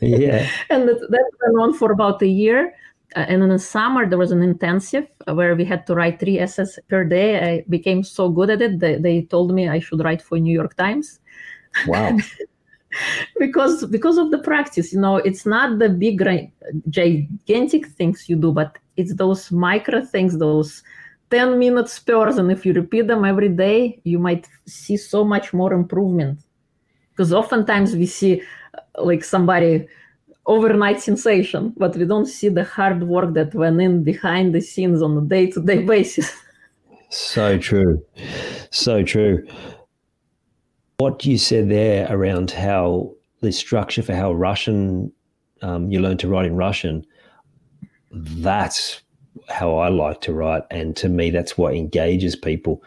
[0.00, 0.48] Yeah.
[0.68, 2.74] and that, that, went on for about a year.
[3.14, 6.38] Uh, and in the summer, there was an intensive where we had to write three
[6.38, 7.38] essays per day.
[7.38, 8.78] I became so good at it.
[8.78, 11.20] They, they told me I should write for New York Times.
[11.86, 12.16] Wow.
[13.38, 16.22] because because of the practice you know it's not the big
[16.90, 20.82] gigantic things you do but it's those micro things those
[21.30, 25.54] 10 minute spurs and if you repeat them every day you might see so much
[25.54, 26.38] more improvement
[27.10, 28.42] because oftentimes we see
[28.74, 29.86] uh, like somebody
[30.46, 35.00] overnight sensation but we don't see the hard work that went in behind the scenes
[35.02, 36.32] on a day-to-day basis
[37.10, 38.02] so true
[38.70, 39.46] so true
[40.98, 45.12] what you said there around how the structure for how russian
[45.62, 47.04] um, you learn to write in russian
[48.12, 49.02] that's
[49.48, 50.62] how I like to write.
[50.70, 52.82] And to me, that's what engages people.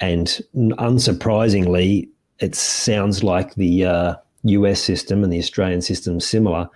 [0.00, 2.08] And unsurprisingly,
[2.40, 4.14] it sounds like the uh,
[4.44, 6.68] US system and the Australian system similar.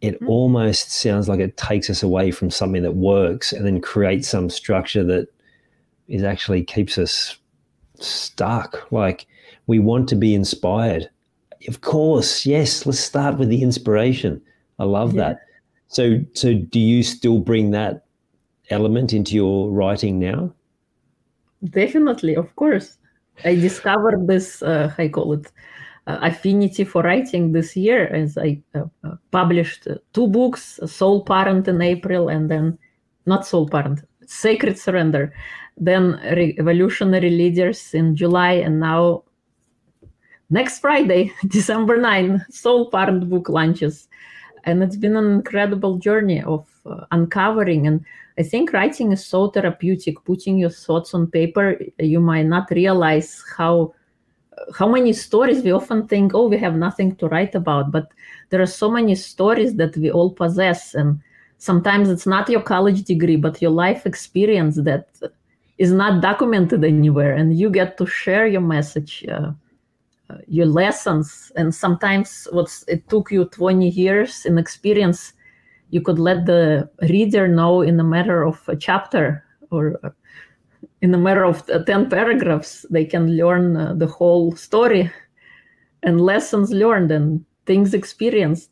[0.00, 0.28] It mm-hmm.
[0.28, 4.48] almost sounds like it takes us away from something that works and then creates some
[4.50, 5.28] structure that
[6.08, 7.36] is actually keeps us
[7.98, 8.90] stuck.
[8.92, 9.26] Like
[9.66, 11.08] we want to be inspired.
[11.68, 14.40] Of course, yes, let's start with the inspiration.
[14.78, 15.22] I love yeah.
[15.22, 15.40] that.
[15.88, 18.04] So so do you still bring that
[18.70, 20.52] element into your writing now?
[21.70, 22.98] Definitely, of course.
[23.44, 25.50] I discovered this, uh, I call it,
[26.06, 31.80] affinity for writing this year as I uh, uh published two books, Soul Parent in
[31.80, 32.78] April, and then
[33.26, 35.32] not Soul Parent, Sacred Surrender,
[35.76, 36.20] then
[36.58, 39.24] Revolutionary Leaders in July, and now
[40.50, 44.08] next Friday, December 9, Soul Parent book launches.
[44.64, 48.04] And it's been an incredible journey of uh, uncovering and
[48.36, 50.24] I think writing is so therapeutic.
[50.24, 53.94] Putting your thoughts on paper, you might not realize how
[54.76, 58.12] how many stories we often think, oh, we have nothing to write about, but
[58.50, 61.20] there are so many stories that we all possess, and
[61.58, 65.08] sometimes it's not your college degree, but your life experience that
[65.78, 69.24] is not documented anywhere, and you get to share your message.
[69.28, 69.52] Uh,
[70.30, 75.34] uh, your lessons and sometimes what's it took you 20 years in experience
[75.90, 80.00] you could let the reader know in a matter of a chapter or
[81.04, 85.12] in a matter of 10 paragraphs they can learn uh, the whole story
[86.02, 88.70] and lessons learned and things experienced.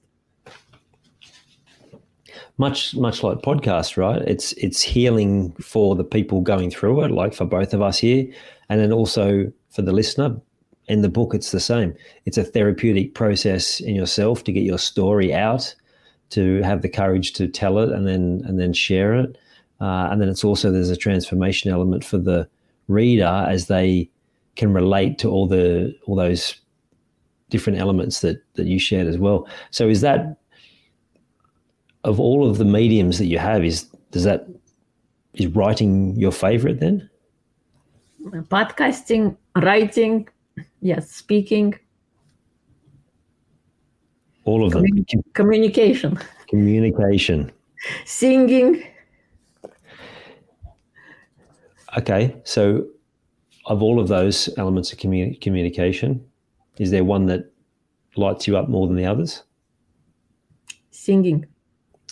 [2.56, 4.22] Much much like podcast right?
[4.22, 8.24] It's it's healing for the people going through it like for both of us here
[8.70, 10.40] and then also for the listener.
[10.88, 11.94] In the book it's the same.
[12.24, 15.74] It's a therapeutic process in yourself to get your story out
[16.30, 19.36] to have the courage to tell it and then and then share it.
[19.82, 22.48] Uh, and then it's also there's a transformation element for the
[22.86, 24.08] reader as they
[24.54, 26.54] can relate to all the all those
[27.50, 29.48] different elements that that you shared as well.
[29.72, 30.36] So is that
[32.04, 34.46] of all of the mediums that you have is does that
[35.34, 37.10] is writing your favorite then?
[38.24, 40.28] Podcasting, writing,
[40.80, 41.74] yes, speaking,
[44.44, 44.84] all of them.
[45.34, 46.18] communication.
[46.46, 47.50] Communication.
[48.04, 48.84] Singing.
[51.98, 52.86] Okay, so
[53.66, 56.24] of all of those elements of communi- communication,
[56.78, 57.52] is there one that
[58.16, 59.42] lights you up more than the others?
[61.02, 61.46] singing.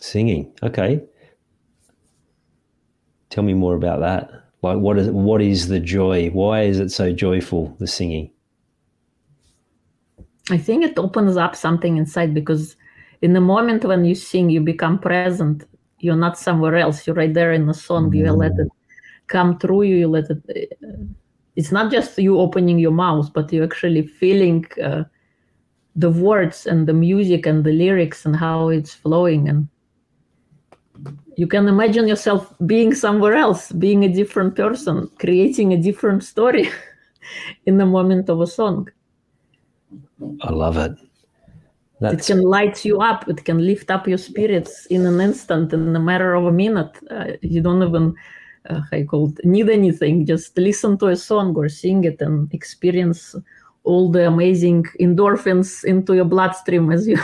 [0.00, 0.52] Singing.
[0.62, 1.00] Okay.
[3.30, 4.30] Tell me more about that.
[4.62, 6.28] Like, what is what is the joy?
[6.30, 7.76] Why is it so joyful?
[7.78, 8.30] The singing.
[10.50, 12.76] I think it opens up something inside because
[13.22, 15.64] in the moment when you sing, you become present.
[16.00, 17.06] You're not somewhere else.
[17.06, 18.12] You're right there in the song.
[18.12, 18.68] You let it
[19.30, 19.96] come through you.
[19.96, 20.78] You let it.
[20.84, 21.04] Uh,
[21.56, 25.04] it's not just you opening your mouth, but you actually feeling uh,
[25.96, 29.68] the words and the music and the lyrics and how it's flowing and
[31.36, 36.70] you can imagine yourself being somewhere else being a different person creating a different story
[37.66, 38.88] in the moment of a song
[40.42, 40.92] i love it
[42.00, 42.28] That's...
[42.28, 45.96] it can light you up it can lift up your spirits in an instant in
[45.96, 48.14] a matter of a minute uh, you don't even
[48.68, 52.52] uh, I call it, need anything just listen to a song or sing it and
[52.52, 53.34] experience
[53.84, 57.18] all the amazing endorphins into your bloodstream as you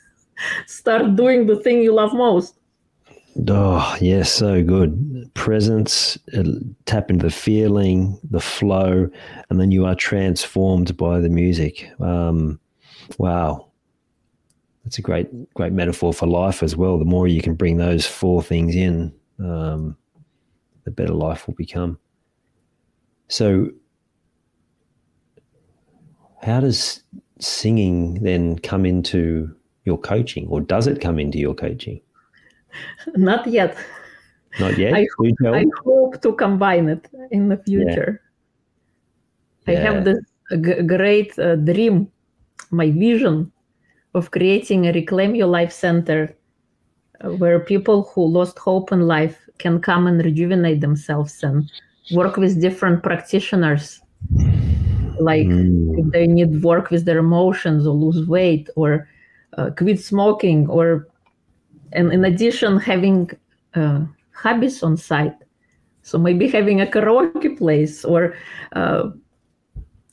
[0.66, 2.58] start doing the thing you love most.
[3.48, 5.30] Oh, yes, so good.
[5.34, 6.44] Presence, uh,
[6.86, 9.08] tap into the feeling, the flow,
[9.50, 11.90] and then you are transformed by the music.
[12.00, 12.58] Um,
[13.18, 13.68] wow.
[14.84, 16.98] That's a great, great metaphor for life as well.
[16.98, 19.96] The more you can bring those four things in, um,
[20.86, 21.98] the better life will become.
[23.28, 23.70] So,
[26.42, 27.02] how does
[27.40, 32.00] singing then come into your coaching, or does it come into your coaching?
[33.16, 33.76] Not yet.
[34.58, 34.94] Not yet.
[34.94, 35.06] I,
[35.52, 38.22] I hope to combine it in the future.
[39.66, 39.72] Yeah.
[39.72, 40.24] I have this
[40.62, 42.08] g- great uh, dream,
[42.70, 43.52] my vision
[44.14, 46.34] of creating a Reclaim Your Life Center
[47.20, 51.70] uh, where people who lost hope in life can come and rejuvenate themselves and
[52.12, 54.00] work with different practitioners
[55.18, 55.98] like mm.
[55.98, 59.08] if they need work with their emotions or lose weight or
[59.56, 61.08] uh, quit smoking or
[61.92, 63.30] and in addition having
[63.74, 64.00] uh,
[64.32, 65.34] hobbies on site
[66.02, 68.34] so maybe having a karaoke place or
[68.72, 69.10] uh,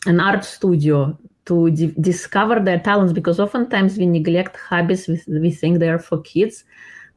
[0.05, 5.51] an art studio to di- discover their talents because oftentimes we neglect hobbies we, we
[5.51, 6.63] think they are for kids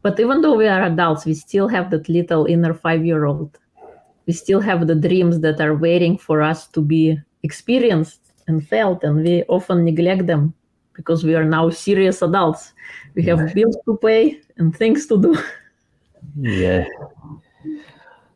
[0.06, 3.58] but even though we are adults we still have that little inner five year old
[4.26, 9.02] we still have the dreams that are waiting for us to be experienced and felt,
[9.04, 10.52] and we often neglect them
[10.94, 12.72] because we are now serious adults.
[13.14, 13.54] We have yeah.
[13.54, 15.38] bills to pay and things to do.
[16.36, 16.86] yeah.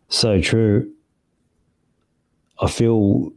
[0.08, 0.92] So true.
[2.60, 3.32] I feel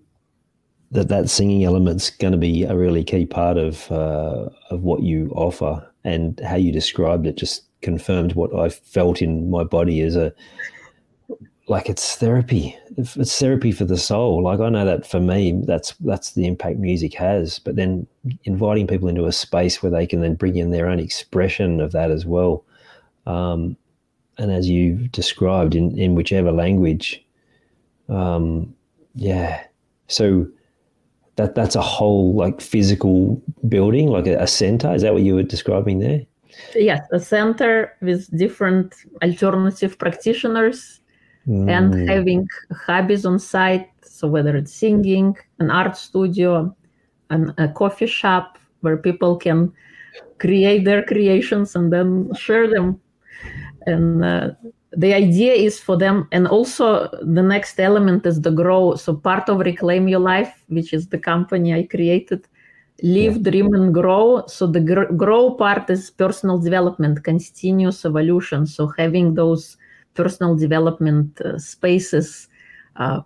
[0.92, 5.02] that that singing element's going to be a really key part of uh, of what
[5.02, 10.02] you offer, and how you described it just confirmed what I felt in my body
[10.02, 10.34] as a
[11.68, 12.78] like it's therapy.
[12.98, 14.44] It's therapy for the soul.
[14.44, 17.60] Like I know that for me, that's that's the impact music has.
[17.60, 18.06] But then
[18.44, 21.92] inviting people into a space where they can then bring in their own expression of
[21.94, 22.66] that as well.
[23.26, 23.78] Um,
[24.38, 27.24] and as you described in in whichever language,
[28.10, 28.74] um,
[29.16, 29.64] yeah.
[30.08, 30.48] So
[31.38, 34.94] that that's a whole like physical building, like a, a center.
[34.94, 36.26] Is that what you were describing there?
[36.76, 41.02] Yes, a center with different alternative practitioners
[41.48, 41.70] mm.
[41.70, 42.48] and having
[42.86, 43.90] hobbies on site.
[44.02, 46.76] So whether it's singing, an art studio,
[47.30, 49.72] an, a coffee shop where people can
[50.40, 53.00] create their creations and then share them.
[53.86, 54.52] And uh,
[54.96, 58.96] the idea is for them, and also the next element is the grow.
[58.96, 62.48] So part of Reclaim Your Life, which is the company I created,
[63.04, 63.52] live, yeah.
[63.52, 64.44] dream, and grow.
[64.48, 68.66] So the gr- grow part is personal development, continuous evolution.
[68.66, 69.78] So having those
[70.16, 72.48] personal development uh, spaces
[72.96, 73.22] uh,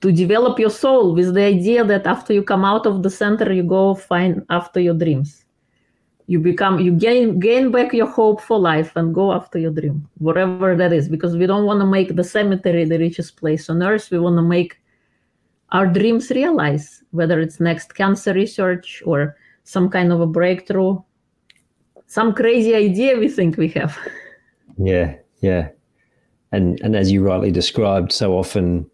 [0.00, 3.52] to develop your soul with the idea that after you come out of the center
[3.52, 5.44] you go find after your dreams
[6.26, 10.08] you become you gain gain back your hope for life and go after your dream
[10.18, 13.82] whatever that is because we don't want to make the cemetery the richest place on
[13.82, 14.80] earth we want to make
[15.72, 20.98] our dreams realize whether it's next cancer research or some kind of a breakthrough
[22.06, 23.98] some crazy idea we think we have
[24.78, 25.68] yeah yeah
[26.52, 28.88] and and as you rightly described, so often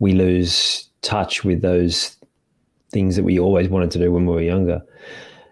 [0.00, 2.16] we lose touch with those
[2.90, 4.82] things that we always wanted to do when we were younger,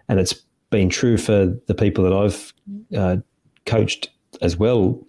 [0.09, 0.33] and it's
[0.69, 2.53] been true for the people that I've
[2.95, 3.17] uh,
[3.65, 4.09] coached
[4.41, 5.01] as well.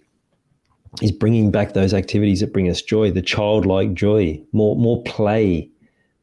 [1.01, 5.69] Is bringing back those activities that bring us joy, the childlike joy, more more play,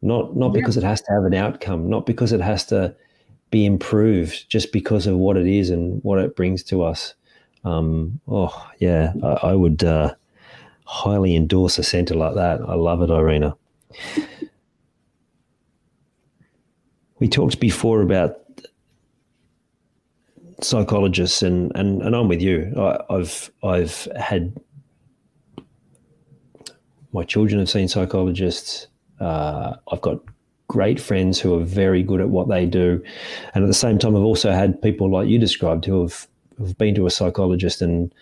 [0.03, 2.95] not not because it has to have an outcome, not because it has to
[3.51, 7.15] be improved, just because of what it is and what it brings to us.
[7.65, 10.15] Um, oh yeah, I, I would uh,
[10.85, 12.61] highly endorse a center like that.
[12.61, 13.57] I love it, Irina.
[17.21, 18.44] we talked before about
[20.61, 22.73] psychologists, and and and I'm with you.
[22.77, 24.59] I, I've I've had
[27.13, 28.89] my children have seen psychologists.
[29.21, 30.19] Uh, I've got
[30.69, 33.03] great friends who are very good at what they do,
[33.55, 36.27] and at the same time, I've also had people like you described who have,
[36.59, 38.13] have been to a psychologist and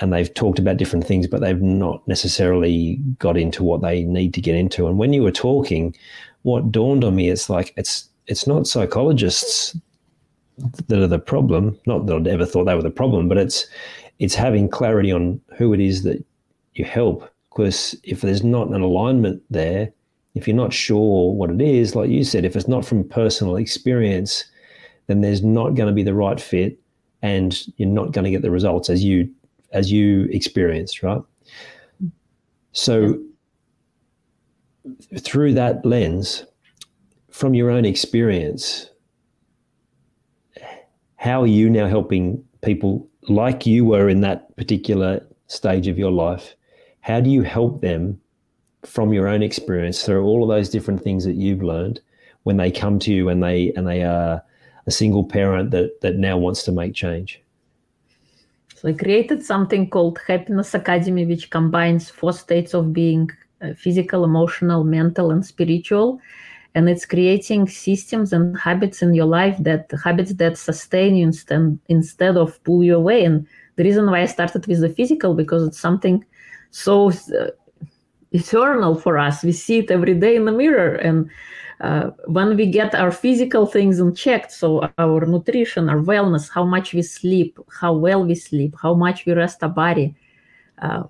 [0.00, 4.32] and they've talked about different things, but they've not necessarily got into what they need
[4.34, 4.86] to get into.
[4.86, 5.94] And when you were talking,
[6.42, 9.76] what dawned on me is like it's it's not psychologists
[10.58, 11.78] that are the problem.
[11.86, 13.66] Not that I'd ever thought they were the problem, but it's
[14.18, 16.24] it's having clarity on who it is that
[16.74, 17.28] you help.
[17.50, 19.90] Because if there's not an alignment there,
[20.34, 23.56] if you're not sure what it is, like you said, if it's not from personal
[23.56, 24.44] experience,
[25.06, 26.78] then there's not going to be the right fit,
[27.22, 29.28] and you're not going to get the results as you
[29.72, 31.22] as you experienced, right?
[32.72, 33.20] So
[35.18, 36.44] through that lens,
[37.30, 38.89] from your own experience,
[41.20, 46.10] how are you now helping people like you were in that particular stage of your
[46.10, 46.54] life?
[47.02, 48.18] How do you help them
[48.86, 52.00] from your own experience through all of those different things that you've learned
[52.44, 54.42] when they come to you and they and they are
[54.86, 57.38] a single parent that that now wants to make change?
[58.76, 63.28] So I created something called Happiness Academy, which combines four states of being
[63.60, 66.18] uh, physical, emotional, mental, and spiritual
[66.74, 71.78] and it's creating systems and habits in your life that habits that sustain you instead
[71.88, 73.24] instead of pull you away.
[73.24, 73.46] And
[73.76, 76.24] the reason why i started with the physical because it's something
[76.70, 77.50] so uh,
[78.32, 79.42] eternal for us.
[79.42, 80.94] We see it every day in the mirror.
[80.94, 81.28] And
[81.80, 86.92] uh, when we get our physical things unchecked so our nutrition our wellness how much
[86.92, 90.14] we sleep how well we sleep how much we rest our body
[90.82, 91.04] uh,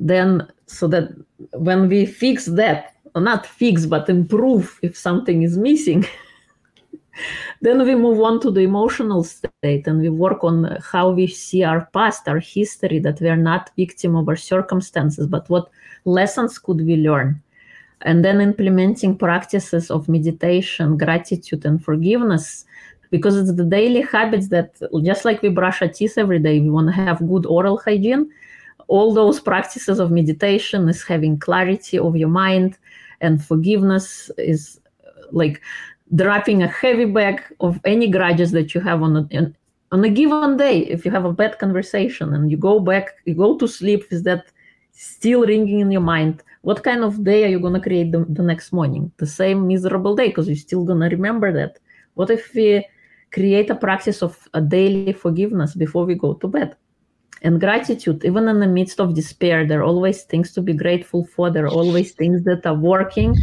[0.00, 1.10] then so that
[1.52, 6.06] when we fix that not fix but improve if something is missing.
[7.60, 11.62] Then we move on to the emotional state and we work on how we see
[11.62, 15.70] our past our history that we are not victim of our circumstances but what
[16.04, 17.40] lessons could we learn?
[18.02, 22.64] And then implementing practices of meditation gratitude and forgiveness
[23.10, 26.68] because it's the daily habits that just like we brush our teeth every day we
[26.68, 28.28] want to have good oral hygiene
[28.88, 32.76] all those practices of meditation is having clarity of your mind
[33.20, 35.60] and forgiveness is uh, like
[36.14, 39.52] dropping a heavy bag of any grudges that you have on a,
[39.92, 40.80] on a given day.
[40.80, 44.24] If you have a bad conversation and you go back you go to sleep with
[44.24, 44.44] that
[44.92, 46.42] still ringing in your mind?
[46.62, 49.12] What kind of day are you going to create the, the next morning?
[49.18, 51.78] The same miserable day because you're still going to remember that.
[52.14, 52.86] What if we
[53.32, 56.76] create a practice of a daily forgiveness before we go to bed
[57.44, 61.26] and gratitude even in the midst of despair there are always things to be grateful
[61.26, 61.50] for.
[61.50, 63.36] There are always things that are working.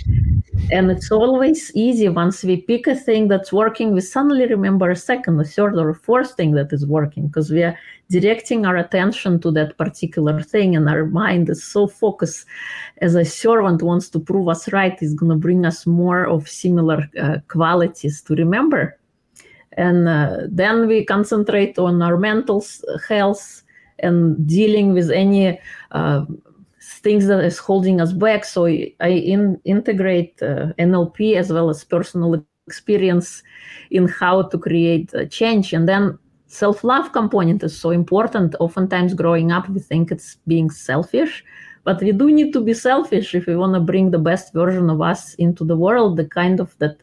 [0.71, 4.95] And it's always easy once we pick a thing that's working we suddenly remember a
[4.95, 7.77] second a third or a fourth thing that is working because we are
[8.09, 12.45] directing our attention to that particular thing and our mind is so focused.
[13.01, 16.49] As a servant wants to prove us right is going to bring us more of
[16.49, 18.97] similar uh, qualities to remember.
[19.73, 22.65] And uh, then we concentrate on our mental
[23.07, 23.63] health
[24.01, 25.59] and dealing with any
[25.91, 26.25] uh,
[26.81, 28.45] things that is holding us back.
[28.45, 33.43] So I in, integrate uh, NLP as well as personal experience
[33.89, 35.73] in how to create change.
[35.73, 38.55] And then self-love component is so important.
[38.59, 41.43] Oftentimes growing up, we think it's being selfish,
[41.83, 44.89] but we do need to be selfish if we want to bring the best version
[44.89, 46.97] of us into the world, the kind of that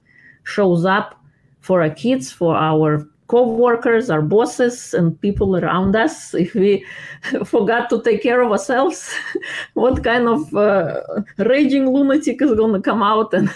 [0.45, 1.15] shows up
[1.61, 6.35] for our kids, for our co-workers, our bosses, and people around us.
[6.35, 6.85] If we
[7.45, 9.15] forgot to take care of ourselves,
[9.75, 11.01] what kind of uh,
[11.39, 13.51] raging lunatic is going to come out and?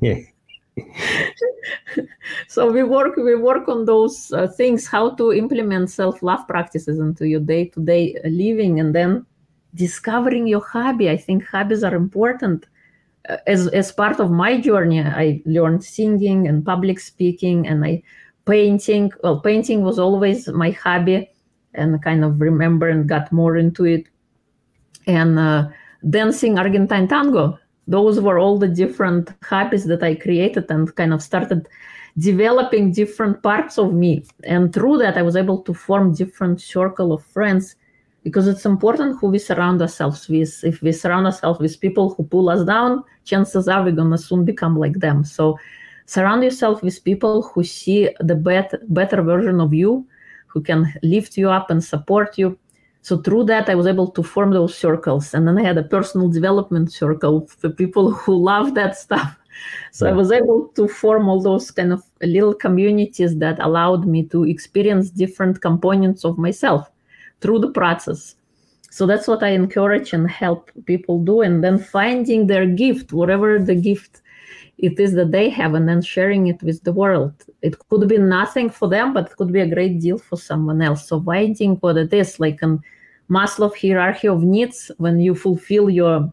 [0.00, 0.20] yeah.
[2.46, 7.26] so we work we work on those uh, things how to implement self-love practices into
[7.26, 9.26] your day-to-day living and then
[9.74, 12.66] discovering your hobby i think hobbies are important
[13.28, 18.00] uh, as as part of my journey i learned singing and public speaking and i
[18.48, 21.30] painting well painting was always my hobby
[21.74, 24.04] and kind of remember and got more into it.
[25.06, 25.68] And uh,
[26.08, 31.22] dancing argentine tango those were all the different hobbies that i created and kind of
[31.22, 31.66] started
[32.18, 34.24] developing different parts of me.
[34.44, 37.76] And through that i was able to form different circle of friends
[38.24, 40.52] because it's important who we surround ourselves with.
[40.62, 44.44] If we surround ourselves with people who pull us down chances are we're to soon
[44.44, 45.24] become like them.
[45.24, 45.58] So
[46.08, 50.06] surround yourself with people who see the better better version of you
[50.46, 52.58] who can lift you up and support you
[53.02, 55.90] so through that i was able to form those circles and then i had a
[55.96, 59.38] personal development circle for people who love that stuff
[59.92, 60.12] So yeah.
[60.12, 64.44] I was able to form all those kind of little communities that allowed me to
[64.44, 66.90] experience different components of myself
[67.40, 68.34] through the process.
[68.90, 71.42] So that's what I encourage and help people do.
[71.42, 74.22] And then finding their gift, whatever the gift
[74.78, 77.34] it is that they have, and then sharing it with the world.
[77.62, 80.80] It could be nothing for them, but it could be a great deal for someone
[80.80, 81.08] else.
[81.08, 82.80] So finding what it is, like an
[83.28, 86.32] Maslow hierarchy of needs, when you fulfill your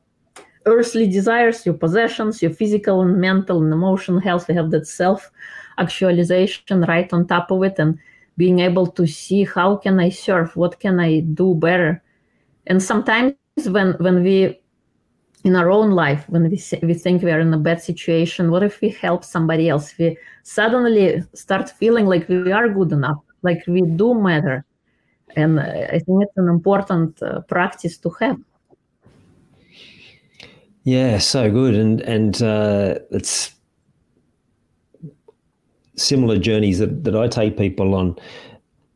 [0.66, 4.48] earthly desires, your possessions, your physical and mental and emotional health.
[4.48, 5.32] We have that self
[5.78, 8.00] actualization right on top of it and
[8.38, 12.02] being able to see how can I serve, what can I do better.
[12.68, 13.36] And sometimes
[13.66, 14.60] when when we
[15.46, 18.64] in our own life, when we, we think we are in a bad situation, what
[18.64, 19.94] if we help somebody else?
[20.00, 24.66] We suddenly start feeling like we are good enough, like we do matter.
[25.36, 28.40] And I think it's an important uh, practice to have.
[30.84, 33.56] Yeah, so good, and and uh, it's
[35.96, 38.16] similar journeys that, that I take people on,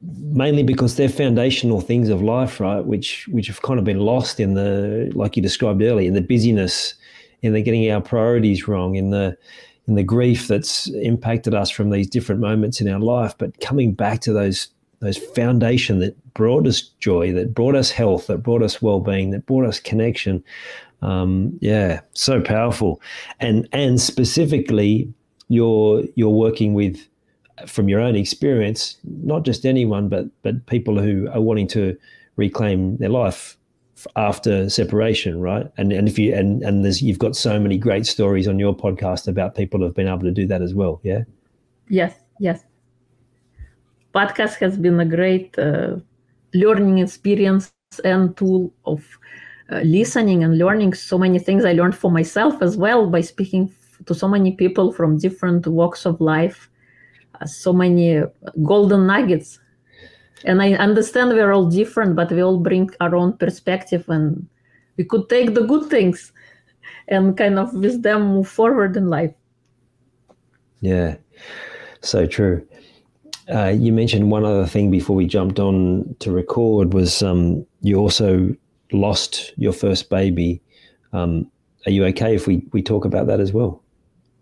[0.02, 2.86] mainly because they're foundational things of life, right?
[2.86, 6.22] Which which have kind of been lost in the, like you described earlier, in the
[6.22, 6.96] busyness,
[7.42, 9.38] in the getting our priorities wrong, in the
[9.88, 13.36] in the grief that's impacted us from these different moments in our life.
[13.38, 14.70] But coming back to those
[15.00, 19.32] those foundation that brought us joy, that brought us health, that brought us well being,
[19.32, 20.44] that brought us connection
[21.02, 23.02] um, yeah, so powerful,
[23.40, 25.12] and and specifically,
[25.48, 27.08] you're you're working with
[27.66, 31.98] from your own experience, not just anyone, but but people who are wanting to
[32.36, 33.58] reclaim their life
[34.16, 35.70] after separation, right?
[35.78, 38.76] And and if you and and there's you've got so many great stories on your
[38.76, 41.00] podcast about people who've been able to do that as well.
[41.04, 41.24] Yeah.
[41.90, 42.16] Yes.
[42.40, 42.64] Yes.
[44.14, 45.98] Podcast has been a great uh,
[46.54, 47.72] learning experience
[48.04, 49.04] and tool of
[49.72, 53.74] uh, listening and learning so many things I learned for myself as well by speaking
[54.06, 56.69] to so many people from different walks of life,
[57.46, 58.24] so many
[58.64, 59.60] golden nuggets.
[60.46, 64.48] And I understand we're all different, but we all bring our own perspective, and
[64.98, 66.32] we could take the good things
[67.08, 69.34] and kind of with them move forward in life.
[70.82, 71.18] Yeah,
[72.02, 72.66] so true.
[73.54, 77.98] Uh, you mentioned one other thing before we jumped on to record was um, you
[77.98, 78.56] also
[78.92, 80.62] lost your first baby.
[81.14, 81.52] Um,
[81.86, 83.82] are you okay if we, we talk about that as well?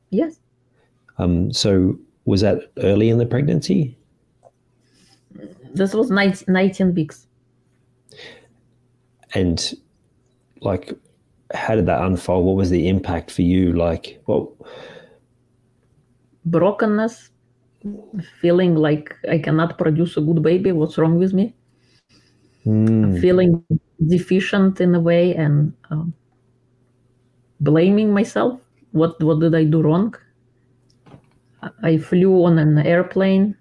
[0.10, 0.39] Yes.
[1.18, 3.97] Um, so was that early in the pregnancy?
[5.73, 7.25] This was 19, 19 weeks.
[9.34, 9.73] And
[10.59, 10.91] like,
[11.53, 12.45] how did that unfold?
[12.45, 13.71] What was the impact for you?
[13.71, 14.49] Like, what?
[16.45, 17.30] Brokenness,
[18.41, 20.73] feeling like I cannot produce a good baby.
[20.73, 21.55] What's wrong with me?
[22.65, 23.21] Mm.
[23.21, 23.63] Feeling
[24.05, 26.13] deficient in a way and um,
[27.61, 28.59] blaming myself.
[28.91, 30.15] What what did I do wrong?
[31.84, 33.55] I flew on an airplane,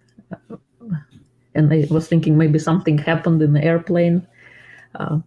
[1.54, 4.26] and I was thinking maybe something happened in the airplane.
[4.94, 5.18] Uh,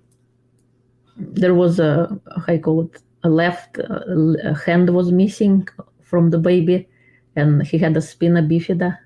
[1.18, 5.68] there was a I call it a left uh, hand was missing
[6.02, 6.88] from the baby,
[7.36, 8.98] and he had a spina bifida.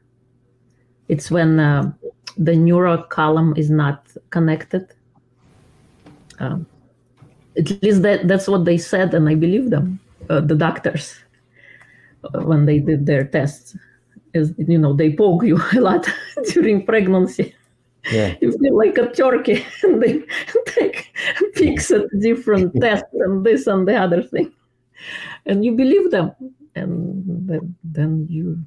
[1.08, 1.92] It's when uh,
[2.38, 4.94] the neural column is not connected
[6.40, 6.66] um,
[7.58, 10.00] at least that that's what they said, and I believe them,
[10.30, 11.16] uh, the doctors,
[12.34, 13.76] when they did their tests.
[14.34, 16.08] Is you know they poke you a lot
[16.54, 17.56] during pregnancy.
[18.12, 18.36] Yeah.
[18.42, 20.24] You feel like a turkey, and they
[20.66, 21.14] take
[21.54, 24.52] picks at different tests and this and the other thing,
[25.46, 26.32] and you believe them,
[26.76, 28.60] and then, then you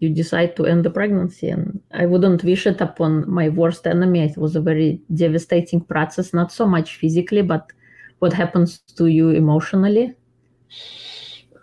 [0.00, 4.20] you decide to end the pregnancy and i wouldn't wish it upon my worst enemy
[4.24, 7.72] it was a very devastating process not so much physically but
[8.18, 10.12] what happens to you emotionally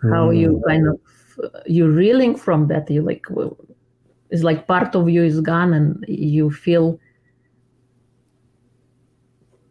[0.02, 0.10] mm.
[0.10, 0.68] how you hmm.
[0.68, 1.00] kind of
[1.66, 3.24] you're reeling from that you like
[4.30, 6.98] it's like part of you is gone and you feel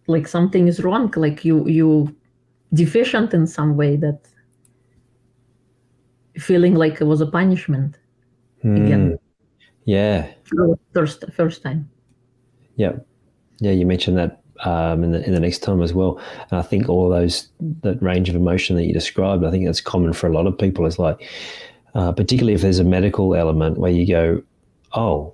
[0.08, 2.16] like something is wrong like you you
[2.74, 4.20] deficient in some way that
[6.38, 7.98] feeling like it was a punishment
[8.64, 8.86] mm.
[8.86, 9.20] again.
[9.86, 10.28] Yeah.
[10.94, 11.90] First, first time.
[12.76, 12.94] Yeah.
[13.60, 16.20] Yeah, you mentioned that um, in the in the next time as well.
[16.50, 17.50] And I think all those
[17.82, 20.58] that range of emotion that you described, I think that's common for a lot of
[20.58, 20.86] people.
[20.86, 21.22] Is like,
[21.96, 24.44] uh, particularly if there's a medical element where you go,
[24.94, 25.34] oh,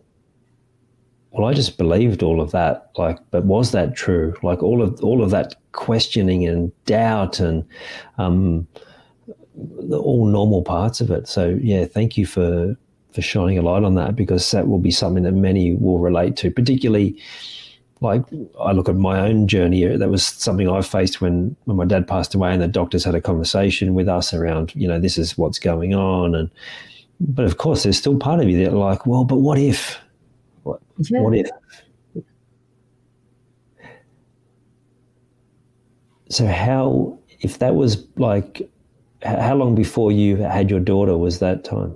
[1.32, 2.92] well, I just believed all of that.
[2.98, 4.36] Like, but was that true?
[4.44, 7.66] Like all of all of that questioning and doubt and
[8.18, 8.68] um,
[9.92, 11.28] all normal parts of it.
[11.28, 12.76] So yeah, thank you for
[13.12, 16.36] for shining a light on that because that will be something that many will relate
[16.38, 17.20] to, particularly
[18.02, 18.24] like
[18.60, 19.86] I look at my own journey.
[19.86, 23.16] That was something I faced when when my dad passed away, and the doctors had
[23.16, 26.50] a conversation with us around, you know, this is what's going on, and
[27.20, 30.00] but of course, there's still part of you that like, well, but what if?
[30.64, 31.22] What, yeah.
[31.22, 31.50] what if?
[36.30, 38.70] So how, if that was like,
[39.24, 41.96] how long before you had your daughter was that time?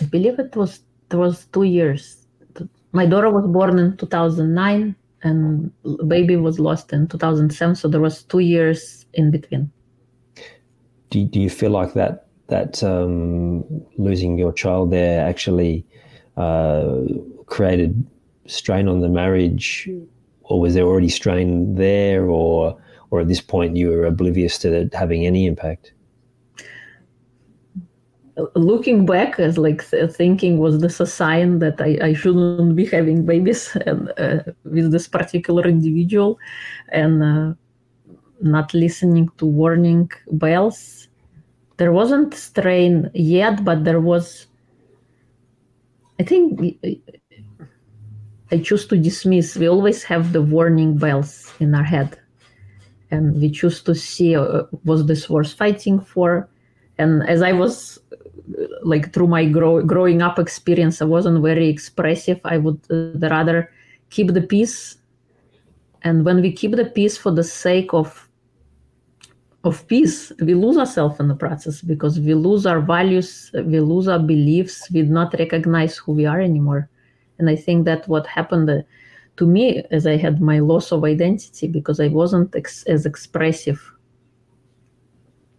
[0.00, 2.17] I believe it was it was two years.
[2.92, 5.72] My daughter was born in 2009 and
[6.08, 9.70] baby was lost in 2007 so there was two years in between.
[11.10, 13.64] Do, do you feel like that that um,
[13.98, 15.84] losing your child there actually
[16.36, 17.00] uh,
[17.46, 18.06] created
[18.46, 19.88] strain on the marriage?
[20.42, 22.78] Or was there already strain there or
[23.10, 25.92] or at this point you were oblivious to having any impact
[28.54, 33.26] looking back as like thinking was this a sign that I, I shouldn't be having
[33.26, 36.38] babies and uh, with this particular individual?
[36.90, 37.54] And uh,
[38.40, 41.08] not listening to warning bells?
[41.76, 44.46] There wasn't strain yet but there was
[46.18, 46.60] i think
[48.50, 49.56] i choose to dismiss.
[49.56, 52.18] We always have the warning bells in our head.
[53.10, 56.48] And we choose to see uh, was this worth fighting for?
[56.98, 57.98] And as i was
[58.82, 62.40] like through my grow, growing up experience i wasn't very expressive.
[62.44, 63.70] I would uh, rather
[64.10, 64.96] keep the peace.
[66.02, 68.28] And when we keep the peace for the sake of
[69.64, 74.06] of peace we lose ourselves in the process because we lose our values we lose
[74.06, 76.88] our beliefs we do not recognize who we are anymore.
[77.38, 78.82] And i think that what happened uh,
[79.36, 83.80] to me as i had my loss of identity because i wasn't ex- as expressive.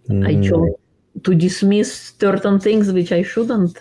[0.09, 0.25] Mm.
[0.25, 0.75] i chose
[1.23, 3.77] to dismiss certain things which I shouldn't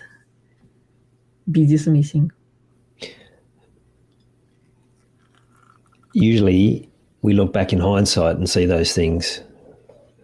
[1.51, 2.31] be dismissing.
[6.13, 6.89] Usually,
[7.21, 9.41] we look back in hindsight and see those things.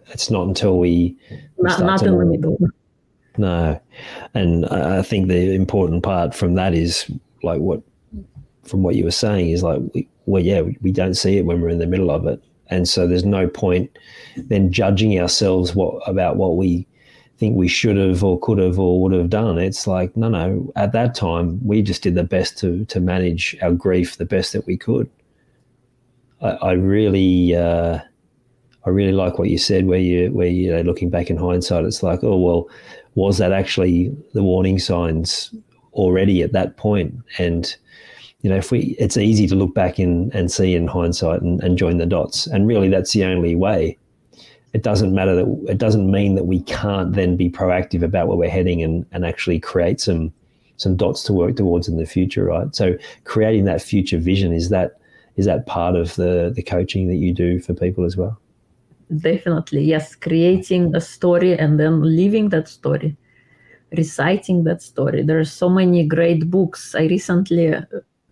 [0.08, 1.16] It's not until we,
[1.56, 2.58] we not, not in the middle.
[3.38, 3.80] No,
[4.34, 7.10] and I think the important part from that is
[7.42, 7.82] like what,
[8.64, 11.60] from what you were saying is like, we, well, yeah, we don't see it when
[11.60, 13.90] we're in the middle of it, and so there's no point
[14.36, 16.86] then judging ourselves what about what we
[17.38, 19.58] think we should have or could have or would have done.
[19.58, 23.56] It's like, no, no, at that time, we just did the best to, to manage
[23.62, 25.10] our grief the best that we could.
[26.40, 27.98] I, I really, uh,
[28.84, 31.84] I really like what you said, where you, where you know, looking back in hindsight,
[31.84, 32.68] it's like, oh well,
[33.14, 35.54] was that actually the warning signs
[35.92, 37.14] already at that point?
[37.38, 37.74] And
[38.40, 41.60] you know, if we, it's easy to look back in and see in hindsight and,
[41.62, 43.98] and join the dots, and really, that's the only way
[44.72, 48.36] it doesn't matter that it doesn't mean that we can't then be proactive about where
[48.36, 50.32] we're heading and, and actually create some
[50.76, 52.74] some dots to work towards in the future, right?
[52.74, 54.98] So creating that future vision is that
[55.36, 58.38] is that part of the the coaching that you do for people as well?
[59.16, 60.14] Definitely, yes.
[60.14, 63.16] Creating a story and then living that story,
[63.96, 65.22] reciting that story.
[65.22, 66.94] There are so many great books.
[66.94, 67.82] I recently, uh,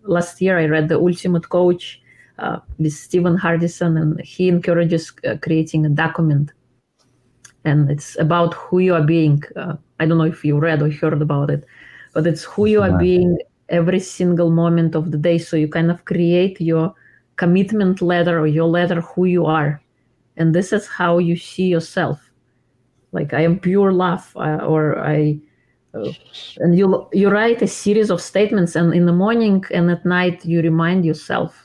[0.03, 2.01] last year, I read The Ultimate Coach
[2.39, 6.51] uh, with Stephen Hardison, and he encourages uh, creating a document.
[7.63, 9.43] And it's about who you are being.
[9.55, 11.65] Uh, I don't know if you read or heard about it,
[12.13, 15.37] but it's who you are being every single moment of the day.
[15.37, 16.93] So you kind of create your
[17.37, 19.81] commitment letter or your letter who you are.
[20.37, 22.19] And this is how you see yourself.
[23.11, 25.39] Like I am pure love, uh, or I,
[25.93, 26.11] uh,
[26.57, 30.43] and you you write a series of statements, and in the morning and at night
[30.45, 31.64] you remind yourself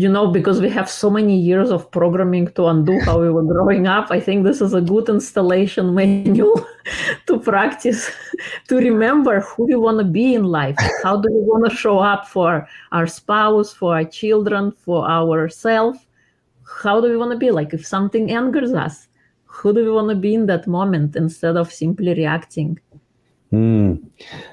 [0.00, 3.42] you know, because we have so many years of programming to undo how we were
[3.42, 6.66] growing up, I think this is a good installation manual
[7.26, 8.10] to practice,
[8.68, 10.76] to remember who we want to be in life.
[11.02, 15.98] How do we want to show up for our spouse, for our children, for ourselves?
[16.82, 17.50] How do we want to be?
[17.50, 19.06] Like if something angers us,
[19.44, 22.80] who do we want to be in that moment instead of simply reacting?
[23.52, 24.02] Mm.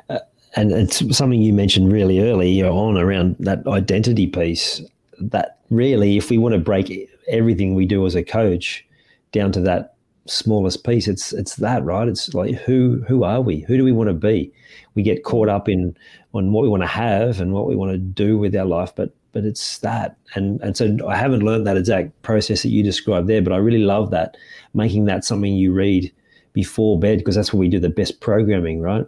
[0.09, 0.19] Uh,
[0.57, 4.81] and it's something you mentioned really early on around that identity piece
[5.19, 8.85] that really, if we want to break everything we do as a coach
[9.31, 9.95] down to that
[10.25, 12.07] smallest piece, it's it's that right.
[12.07, 13.61] It's like who who are we?
[13.61, 14.51] Who do we want to be?
[14.95, 15.95] We get caught up in
[16.33, 18.93] on what we want to have and what we want to do with our life,
[18.95, 20.17] but but it's that.
[20.35, 23.57] And and so I haven't learned that exact process that you described there, but I
[23.57, 24.37] really love that
[24.73, 26.11] making that something you read
[26.53, 29.05] before bed because that's where we do the best programming, right?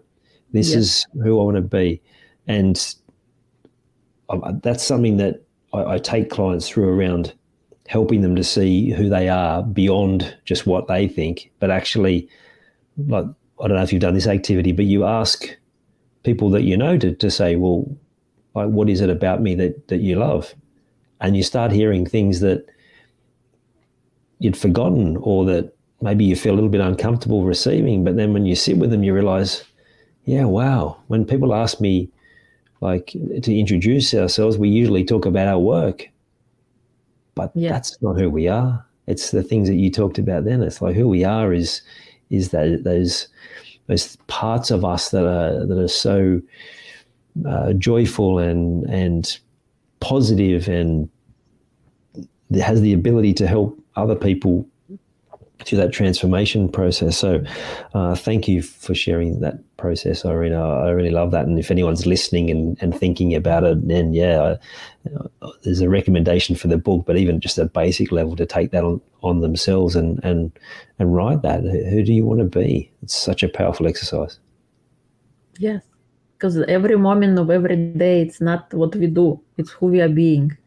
[0.52, 2.02] This is who I want to be,
[2.48, 2.96] and
[4.30, 5.44] uh, that's something that
[5.74, 7.34] I, I take clients through around
[7.88, 12.30] helping them to see who they are beyond just what they think, but actually,
[13.08, 13.26] like
[13.62, 15.56] I don't know if you've done this activity, but you ask
[16.24, 17.86] people that you know to, to say, well,
[18.56, 20.54] like what is it about me that that you love?
[21.22, 22.66] And you start hearing things that
[24.40, 28.46] you'd forgotten or that maybe you feel a little bit uncomfortable receiving but then when
[28.46, 29.66] you sit with them you realize
[30.24, 30.98] yeah wow.
[31.08, 32.10] When people ask me
[32.82, 33.08] like
[33.42, 36.10] to introduce ourselves we usually talk about our work.
[37.36, 37.72] But yeah.
[37.72, 38.86] that's not who we are.
[39.08, 40.62] It's the things that you talked about then.
[40.62, 41.82] It's like who we are is
[42.30, 43.28] is that those
[43.88, 46.42] those parts of us that are that are so
[47.48, 49.40] uh, joyful and and
[50.00, 51.10] positive and
[52.62, 54.66] has the ability to help other people
[55.66, 57.18] through that transformation process.
[57.18, 57.44] So,
[57.94, 60.62] uh, thank you for sharing that process, Irina.
[60.62, 61.46] I really love that.
[61.46, 64.56] And if anyone's listening and, and thinking about it, then yeah,
[65.04, 68.72] I, there's a recommendation for the book, but even just a basic level to take
[68.72, 70.52] that on, on themselves and, and,
[70.98, 71.62] and write that.
[71.62, 72.92] Who do you want to be?
[73.02, 74.40] It's such a powerful exercise.
[75.58, 75.84] Yes
[76.40, 80.10] because every moment of every day it's not what we do it's who we are
[80.10, 80.58] being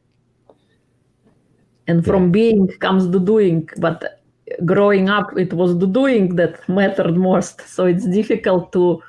[1.89, 2.31] and from yeah.
[2.31, 4.22] being comes the doing but
[4.65, 7.61] growing up it was the doing that mattered most.
[7.63, 9.03] So it's difficult to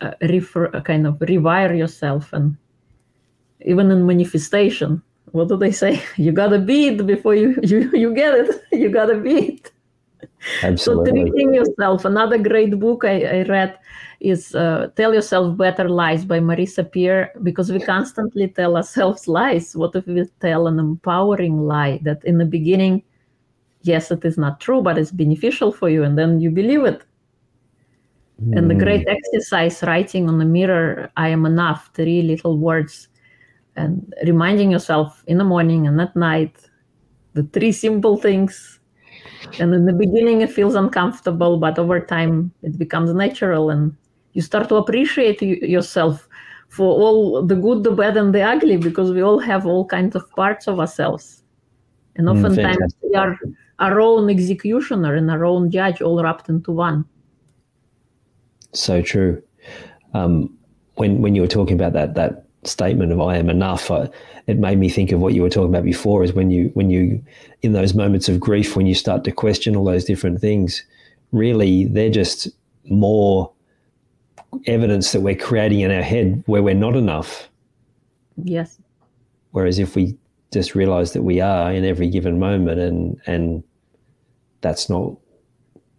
[0.00, 2.56] uh, refer, uh, kind of rewire yourself and
[3.64, 5.02] even in manifestation.
[5.32, 6.02] What do they say?
[6.16, 8.62] You gotta be it before you you, you get it.
[8.72, 9.72] You gotta be it
[10.62, 11.10] Absolutely.
[11.10, 12.04] so tricking yourself.
[12.04, 13.78] Another great book i, I read
[14.20, 19.76] is uh, Tell Yourself Better Lies by Marisa Peer because we constantly tell ourselves lies.
[19.76, 23.02] What if we tell an empowering lie that in the beginning,
[23.86, 27.02] yes, it is not true, but it's beneficial for you, and then you believe it?
[28.42, 28.58] Mm.
[28.58, 29.16] And the great mm.
[29.16, 33.08] exercise writing on the mirror, I am enough, three little words,
[33.76, 36.56] and reminding yourself in the morning and at night
[37.32, 38.78] the three simple things
[39.58, 43.92] and in the beginning it feels uncomfortable but over time it becomes natural and
[44.34, 46.28] you start to appreciate yourself
[46.74, 50.16] for all the good, the bad, and the ugly, because we all have all kinds
[50.16, 51.44] of parts of ourselves.
[52.16, 53.38] And mm, oftentimes mm, we are
[53.84, 57.04] our own executioner and our own judge, all wrapped into one.
[58.72, 59.42] So true.
[60.14, 60.56] Um,
[60.94, 64.08] when when you were talking about that that statement of "I am enough," uh,
[64.46, 66.24] it made me think of what you were talking about before.
[66.24, 67.22] Is when you when you
[67.62, 70.82] in those moments of grief, when you start to question all those different things,
[71.32, 72.48] really they're just
[72.90, 73.50] more
[74.66, 77.48] evidence that we're creating in our head where we're not enough.
[78.36, 78.78] Yes.
[79.50, 80.16] Whereas if we
[80.52, 83.62] just realize that we are in every given moment and and
[84.64, 85.16] that's not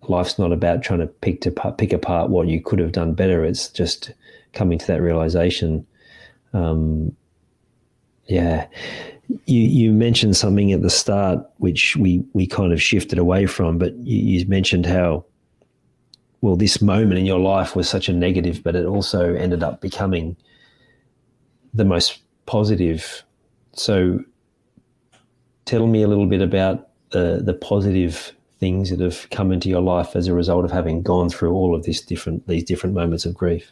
[0.10, 3.46] life's not about trying to pick to pick apart what you could have done better.
[3.46, 4.12] It's just
[4.54, 5.88] coming to that realization.
[6.52, 7.16] Um,
[8.26, 8.68] yeah.
[9.46, 13.78] You you mentioned something at the start which we we kind of shifted away from
[13.78, 15.26] but you, you mentioned how
[16.46, 19.82] well, this moment in your life was such a negative, but it also ended up
[19.82, 20.38] becoming
[21.74, 23.24] the most positive.
[23.74, 24.20] So,
[25.66, 29.82] tell me a little bit about the the positive things that have come into your
[29.82, 33.26] life as a result of having gone through all of this different these different moments
[33.26, 33.72] of grief.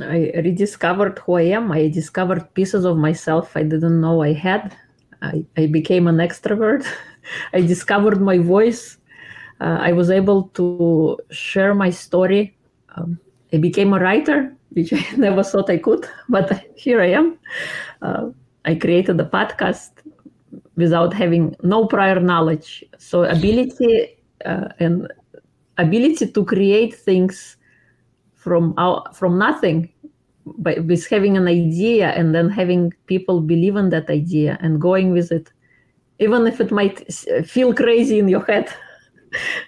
[0.00, 1.72] I rediscovered who I am.
[1.72, 4.76] I discovered pieces of myself I didn't know I had.
[5.22, 6.86] I, I became an extrovert.
[7.52, 8.96] I discovered my voice
[9.60, 12.56] uh, I was able to share my story.
[12.96, 13.18] Um,
[13.52, 17.38] I became a writer, which I never thought I could, but here I am.
[18.02, 18.30] Uh,
[18.64, 19.90] I created a podcast
[20.80, 22.84] without having no prior knowledge.
[22.98, 25.06] So ability uh, and
[25.78, 27.56] ability to create things
[28.34, 29.92] from our, from nothing,
[30.58, 35.12] by with having an idea and then having people believe in that idea and going
[35.12, 35.52] with it,
[36.18, 37.12] even if it might
[37.44, 38.72] feel crazy in your head.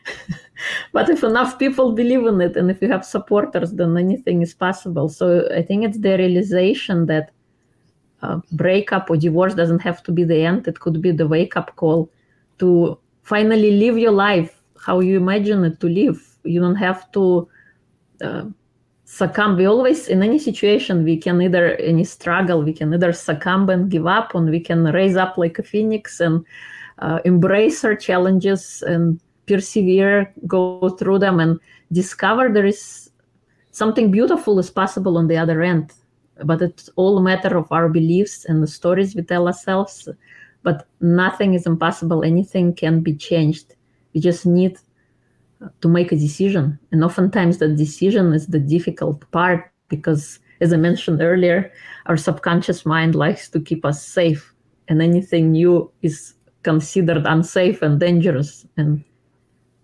[0.93, 4.55] but if enough people believe in it and if you have supporters, then anything is
[4.55, 5.09] possible.
[5.09, 7.31] So I think it's the realization that
[8.53, 10.69] breakup or divorce doesn't have to be the end.
[10.69, 12.11] It could be the wake up call
[12.59, 16.21] to finally live your life how you imagine it to live.
[16.45, 17.49] You don't have to
[18.23, 18.45] uh,
[19.05, 19.57] succumb.
[19.57, 23.91] We always, in any situation, we can either, any struggle, we can either succumb and
[23.91, 26.45] give up, and we can raise up like a phoenix and
[26.99, 31.61] uh, embrace our challenges and persevere, go through them, and
[31.93, 33.11] discover there is
[33.71, 35.93] something beautiful is possible on the other end.
[36.45, 40.09] But it's all a matter of our beliefs and the stories we tell ourselves.
[40.63, 42.23] But nothing is impossible.
[42.23, 43.75] Anything can be changed.
[44.15, 44.79] We just need
[45.81, 46.79] to make a decision.
[46.91, 51.73] And oftentimes, that decision is the difficult part because, as I mentioned earlier,
[52.07, 54.55] our subconscious mind likes to keep us safe,
[54.89, 58.67] and anything new is considered unsafe and dangerous.
[58.77, 59.05] And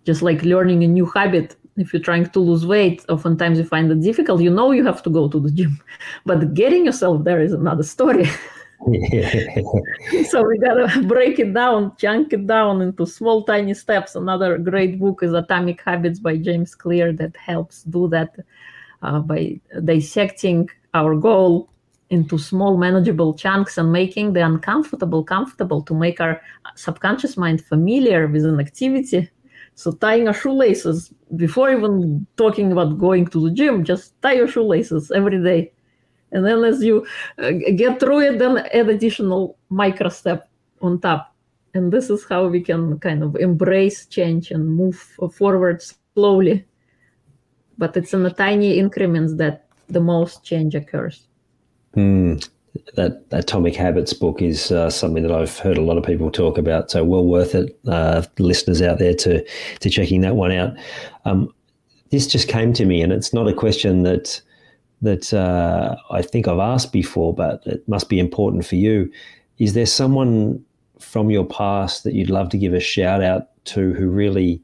[0.04, 3.90] just like learning a new habit if you're trying to lose weight, oftentimes you find
[3.90, 4.40] it difficult.
[4.40, 5.80] You know you have to go to the gym,
[6.26, 8.28] but getting yourself there is another story.
[10.30, 14.14] so we gotta break it down, chunk it down into small, tiny steps.
[14.14, 18.36] Another great book is Atomic Habits by James Clear that helps do that
[19.02, 21.68] uh, by dissecting our goal
[22.10, 26.40] into small, manageable chunks and making the uncomfortable comfortable to make our
[26.76, 29.28] subconscious mind familiar with an activity.
[29.78, 34.48] So tying our shoelaces before even talking about going to the gym, just tie your
[34.48, 35.70] shoelaces every day.
[36.32, 37.06] And then as you
[37.38, 40.50] uh, get through it then add additional micro step
[40.82, 41.32] on top.
[41.74, 44.96] And this is how we can kind of embrace change and move
[45.32, 45.80] forward
[46.12, 46.64] slowly.
[47.78, 51.28] But it's in the tiny increments that the most change occurs.
[51.94, 52.42] Mm,
[52.94, 56.56] that atomic habits book is uh, something that i've heard a lot of people talk
[56.56, 59.44] about so well worth it uh, listeners out there to
[59.80, 60.72] to checking that one out
[61.24, 61.52] um,
[62.10, 64.40] this just came to me and it's not a question that
[65.02, 69.10] that uh, I think I've asked before, but it must be important for you.
[69.58, 70.64] Is there someone
[70.98, 74.62] from your past that you'd love to give a shout out to who really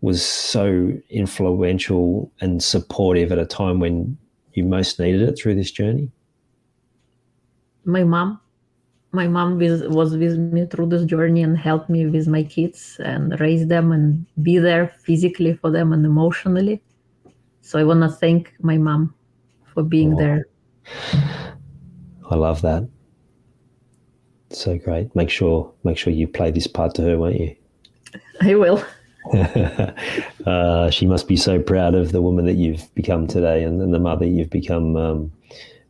[0.00, 4.16] was so influential and supportive at a time when
[4.54, 6.10] you most needed it through this journey?
[7.84, 8.40] My mom.
[9.14, 13.38] My mom was with me through this journey and helped me with my kids and
[13.40, 16.82] raise them and be there physically for them and emotionally.
[17.60, 19.14] So I want to thank my mom
[19.74, 20.16] for being oh.
[20.16, 20.46] there.
[22.30, 22.88] I love that.
[24.50, 25.14] So great.
[25.14, 27.54] Make sure make sure you play this part to her, won't you?
[28.40, 28.84] I will.
[30.46, 33.94] uh, she must be so proud of the woman that you've become today and, and
[33.94, 34.96] the mother you've become.
[34.96, 35.32] Um,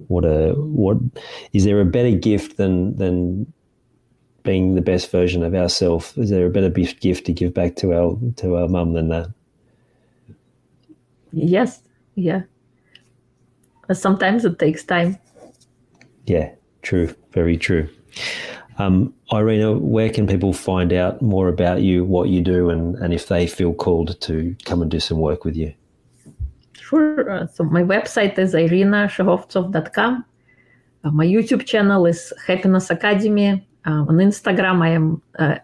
[0.08, 0.98] what a what
[1.52, 3.52] is there a better gift than than
[4.42, 6.16] being the best version of ourselves?
[6.16, 9.28] Is there a better gift to give back to our to our mum than that?
[11.32, 11.82] Yes,
[12.14, 12.42] yeah.
[13.92, 15.18] Sometimes it takes time.
[16.26, 16.50] Yeah,
[16.82, 17.14] true.
[17.32, 17.88] Very true.
[18.78, 23.12] Um, Irina, where can people find out more about you, what you do, and, and
[23.12, 25.74] if they feel called to come and do some work with you?
[26.92, 30.24] So my website is irinashehovsov.com.
[31.04, 33.66] My YouTube channel is Happiness Academy.
[33.86, 35.56] On Instagram, I am uh,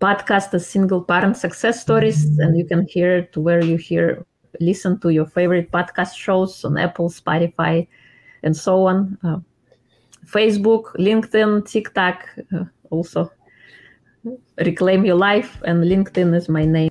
[0.00, 2.24] podcast as single parent success stories.
[2.38, 4.26] And you can hear it where you hear
[4.58, 7.86] listen to your favorite podcast shows on apple spotify
[8.42, 9.16] and so on.
[9.22, 9.38] Uh,
[10.26, 13.30] facebook linkedin tiktok uh, also
[14.58, 16.90] reclaim your life and linkedin is my name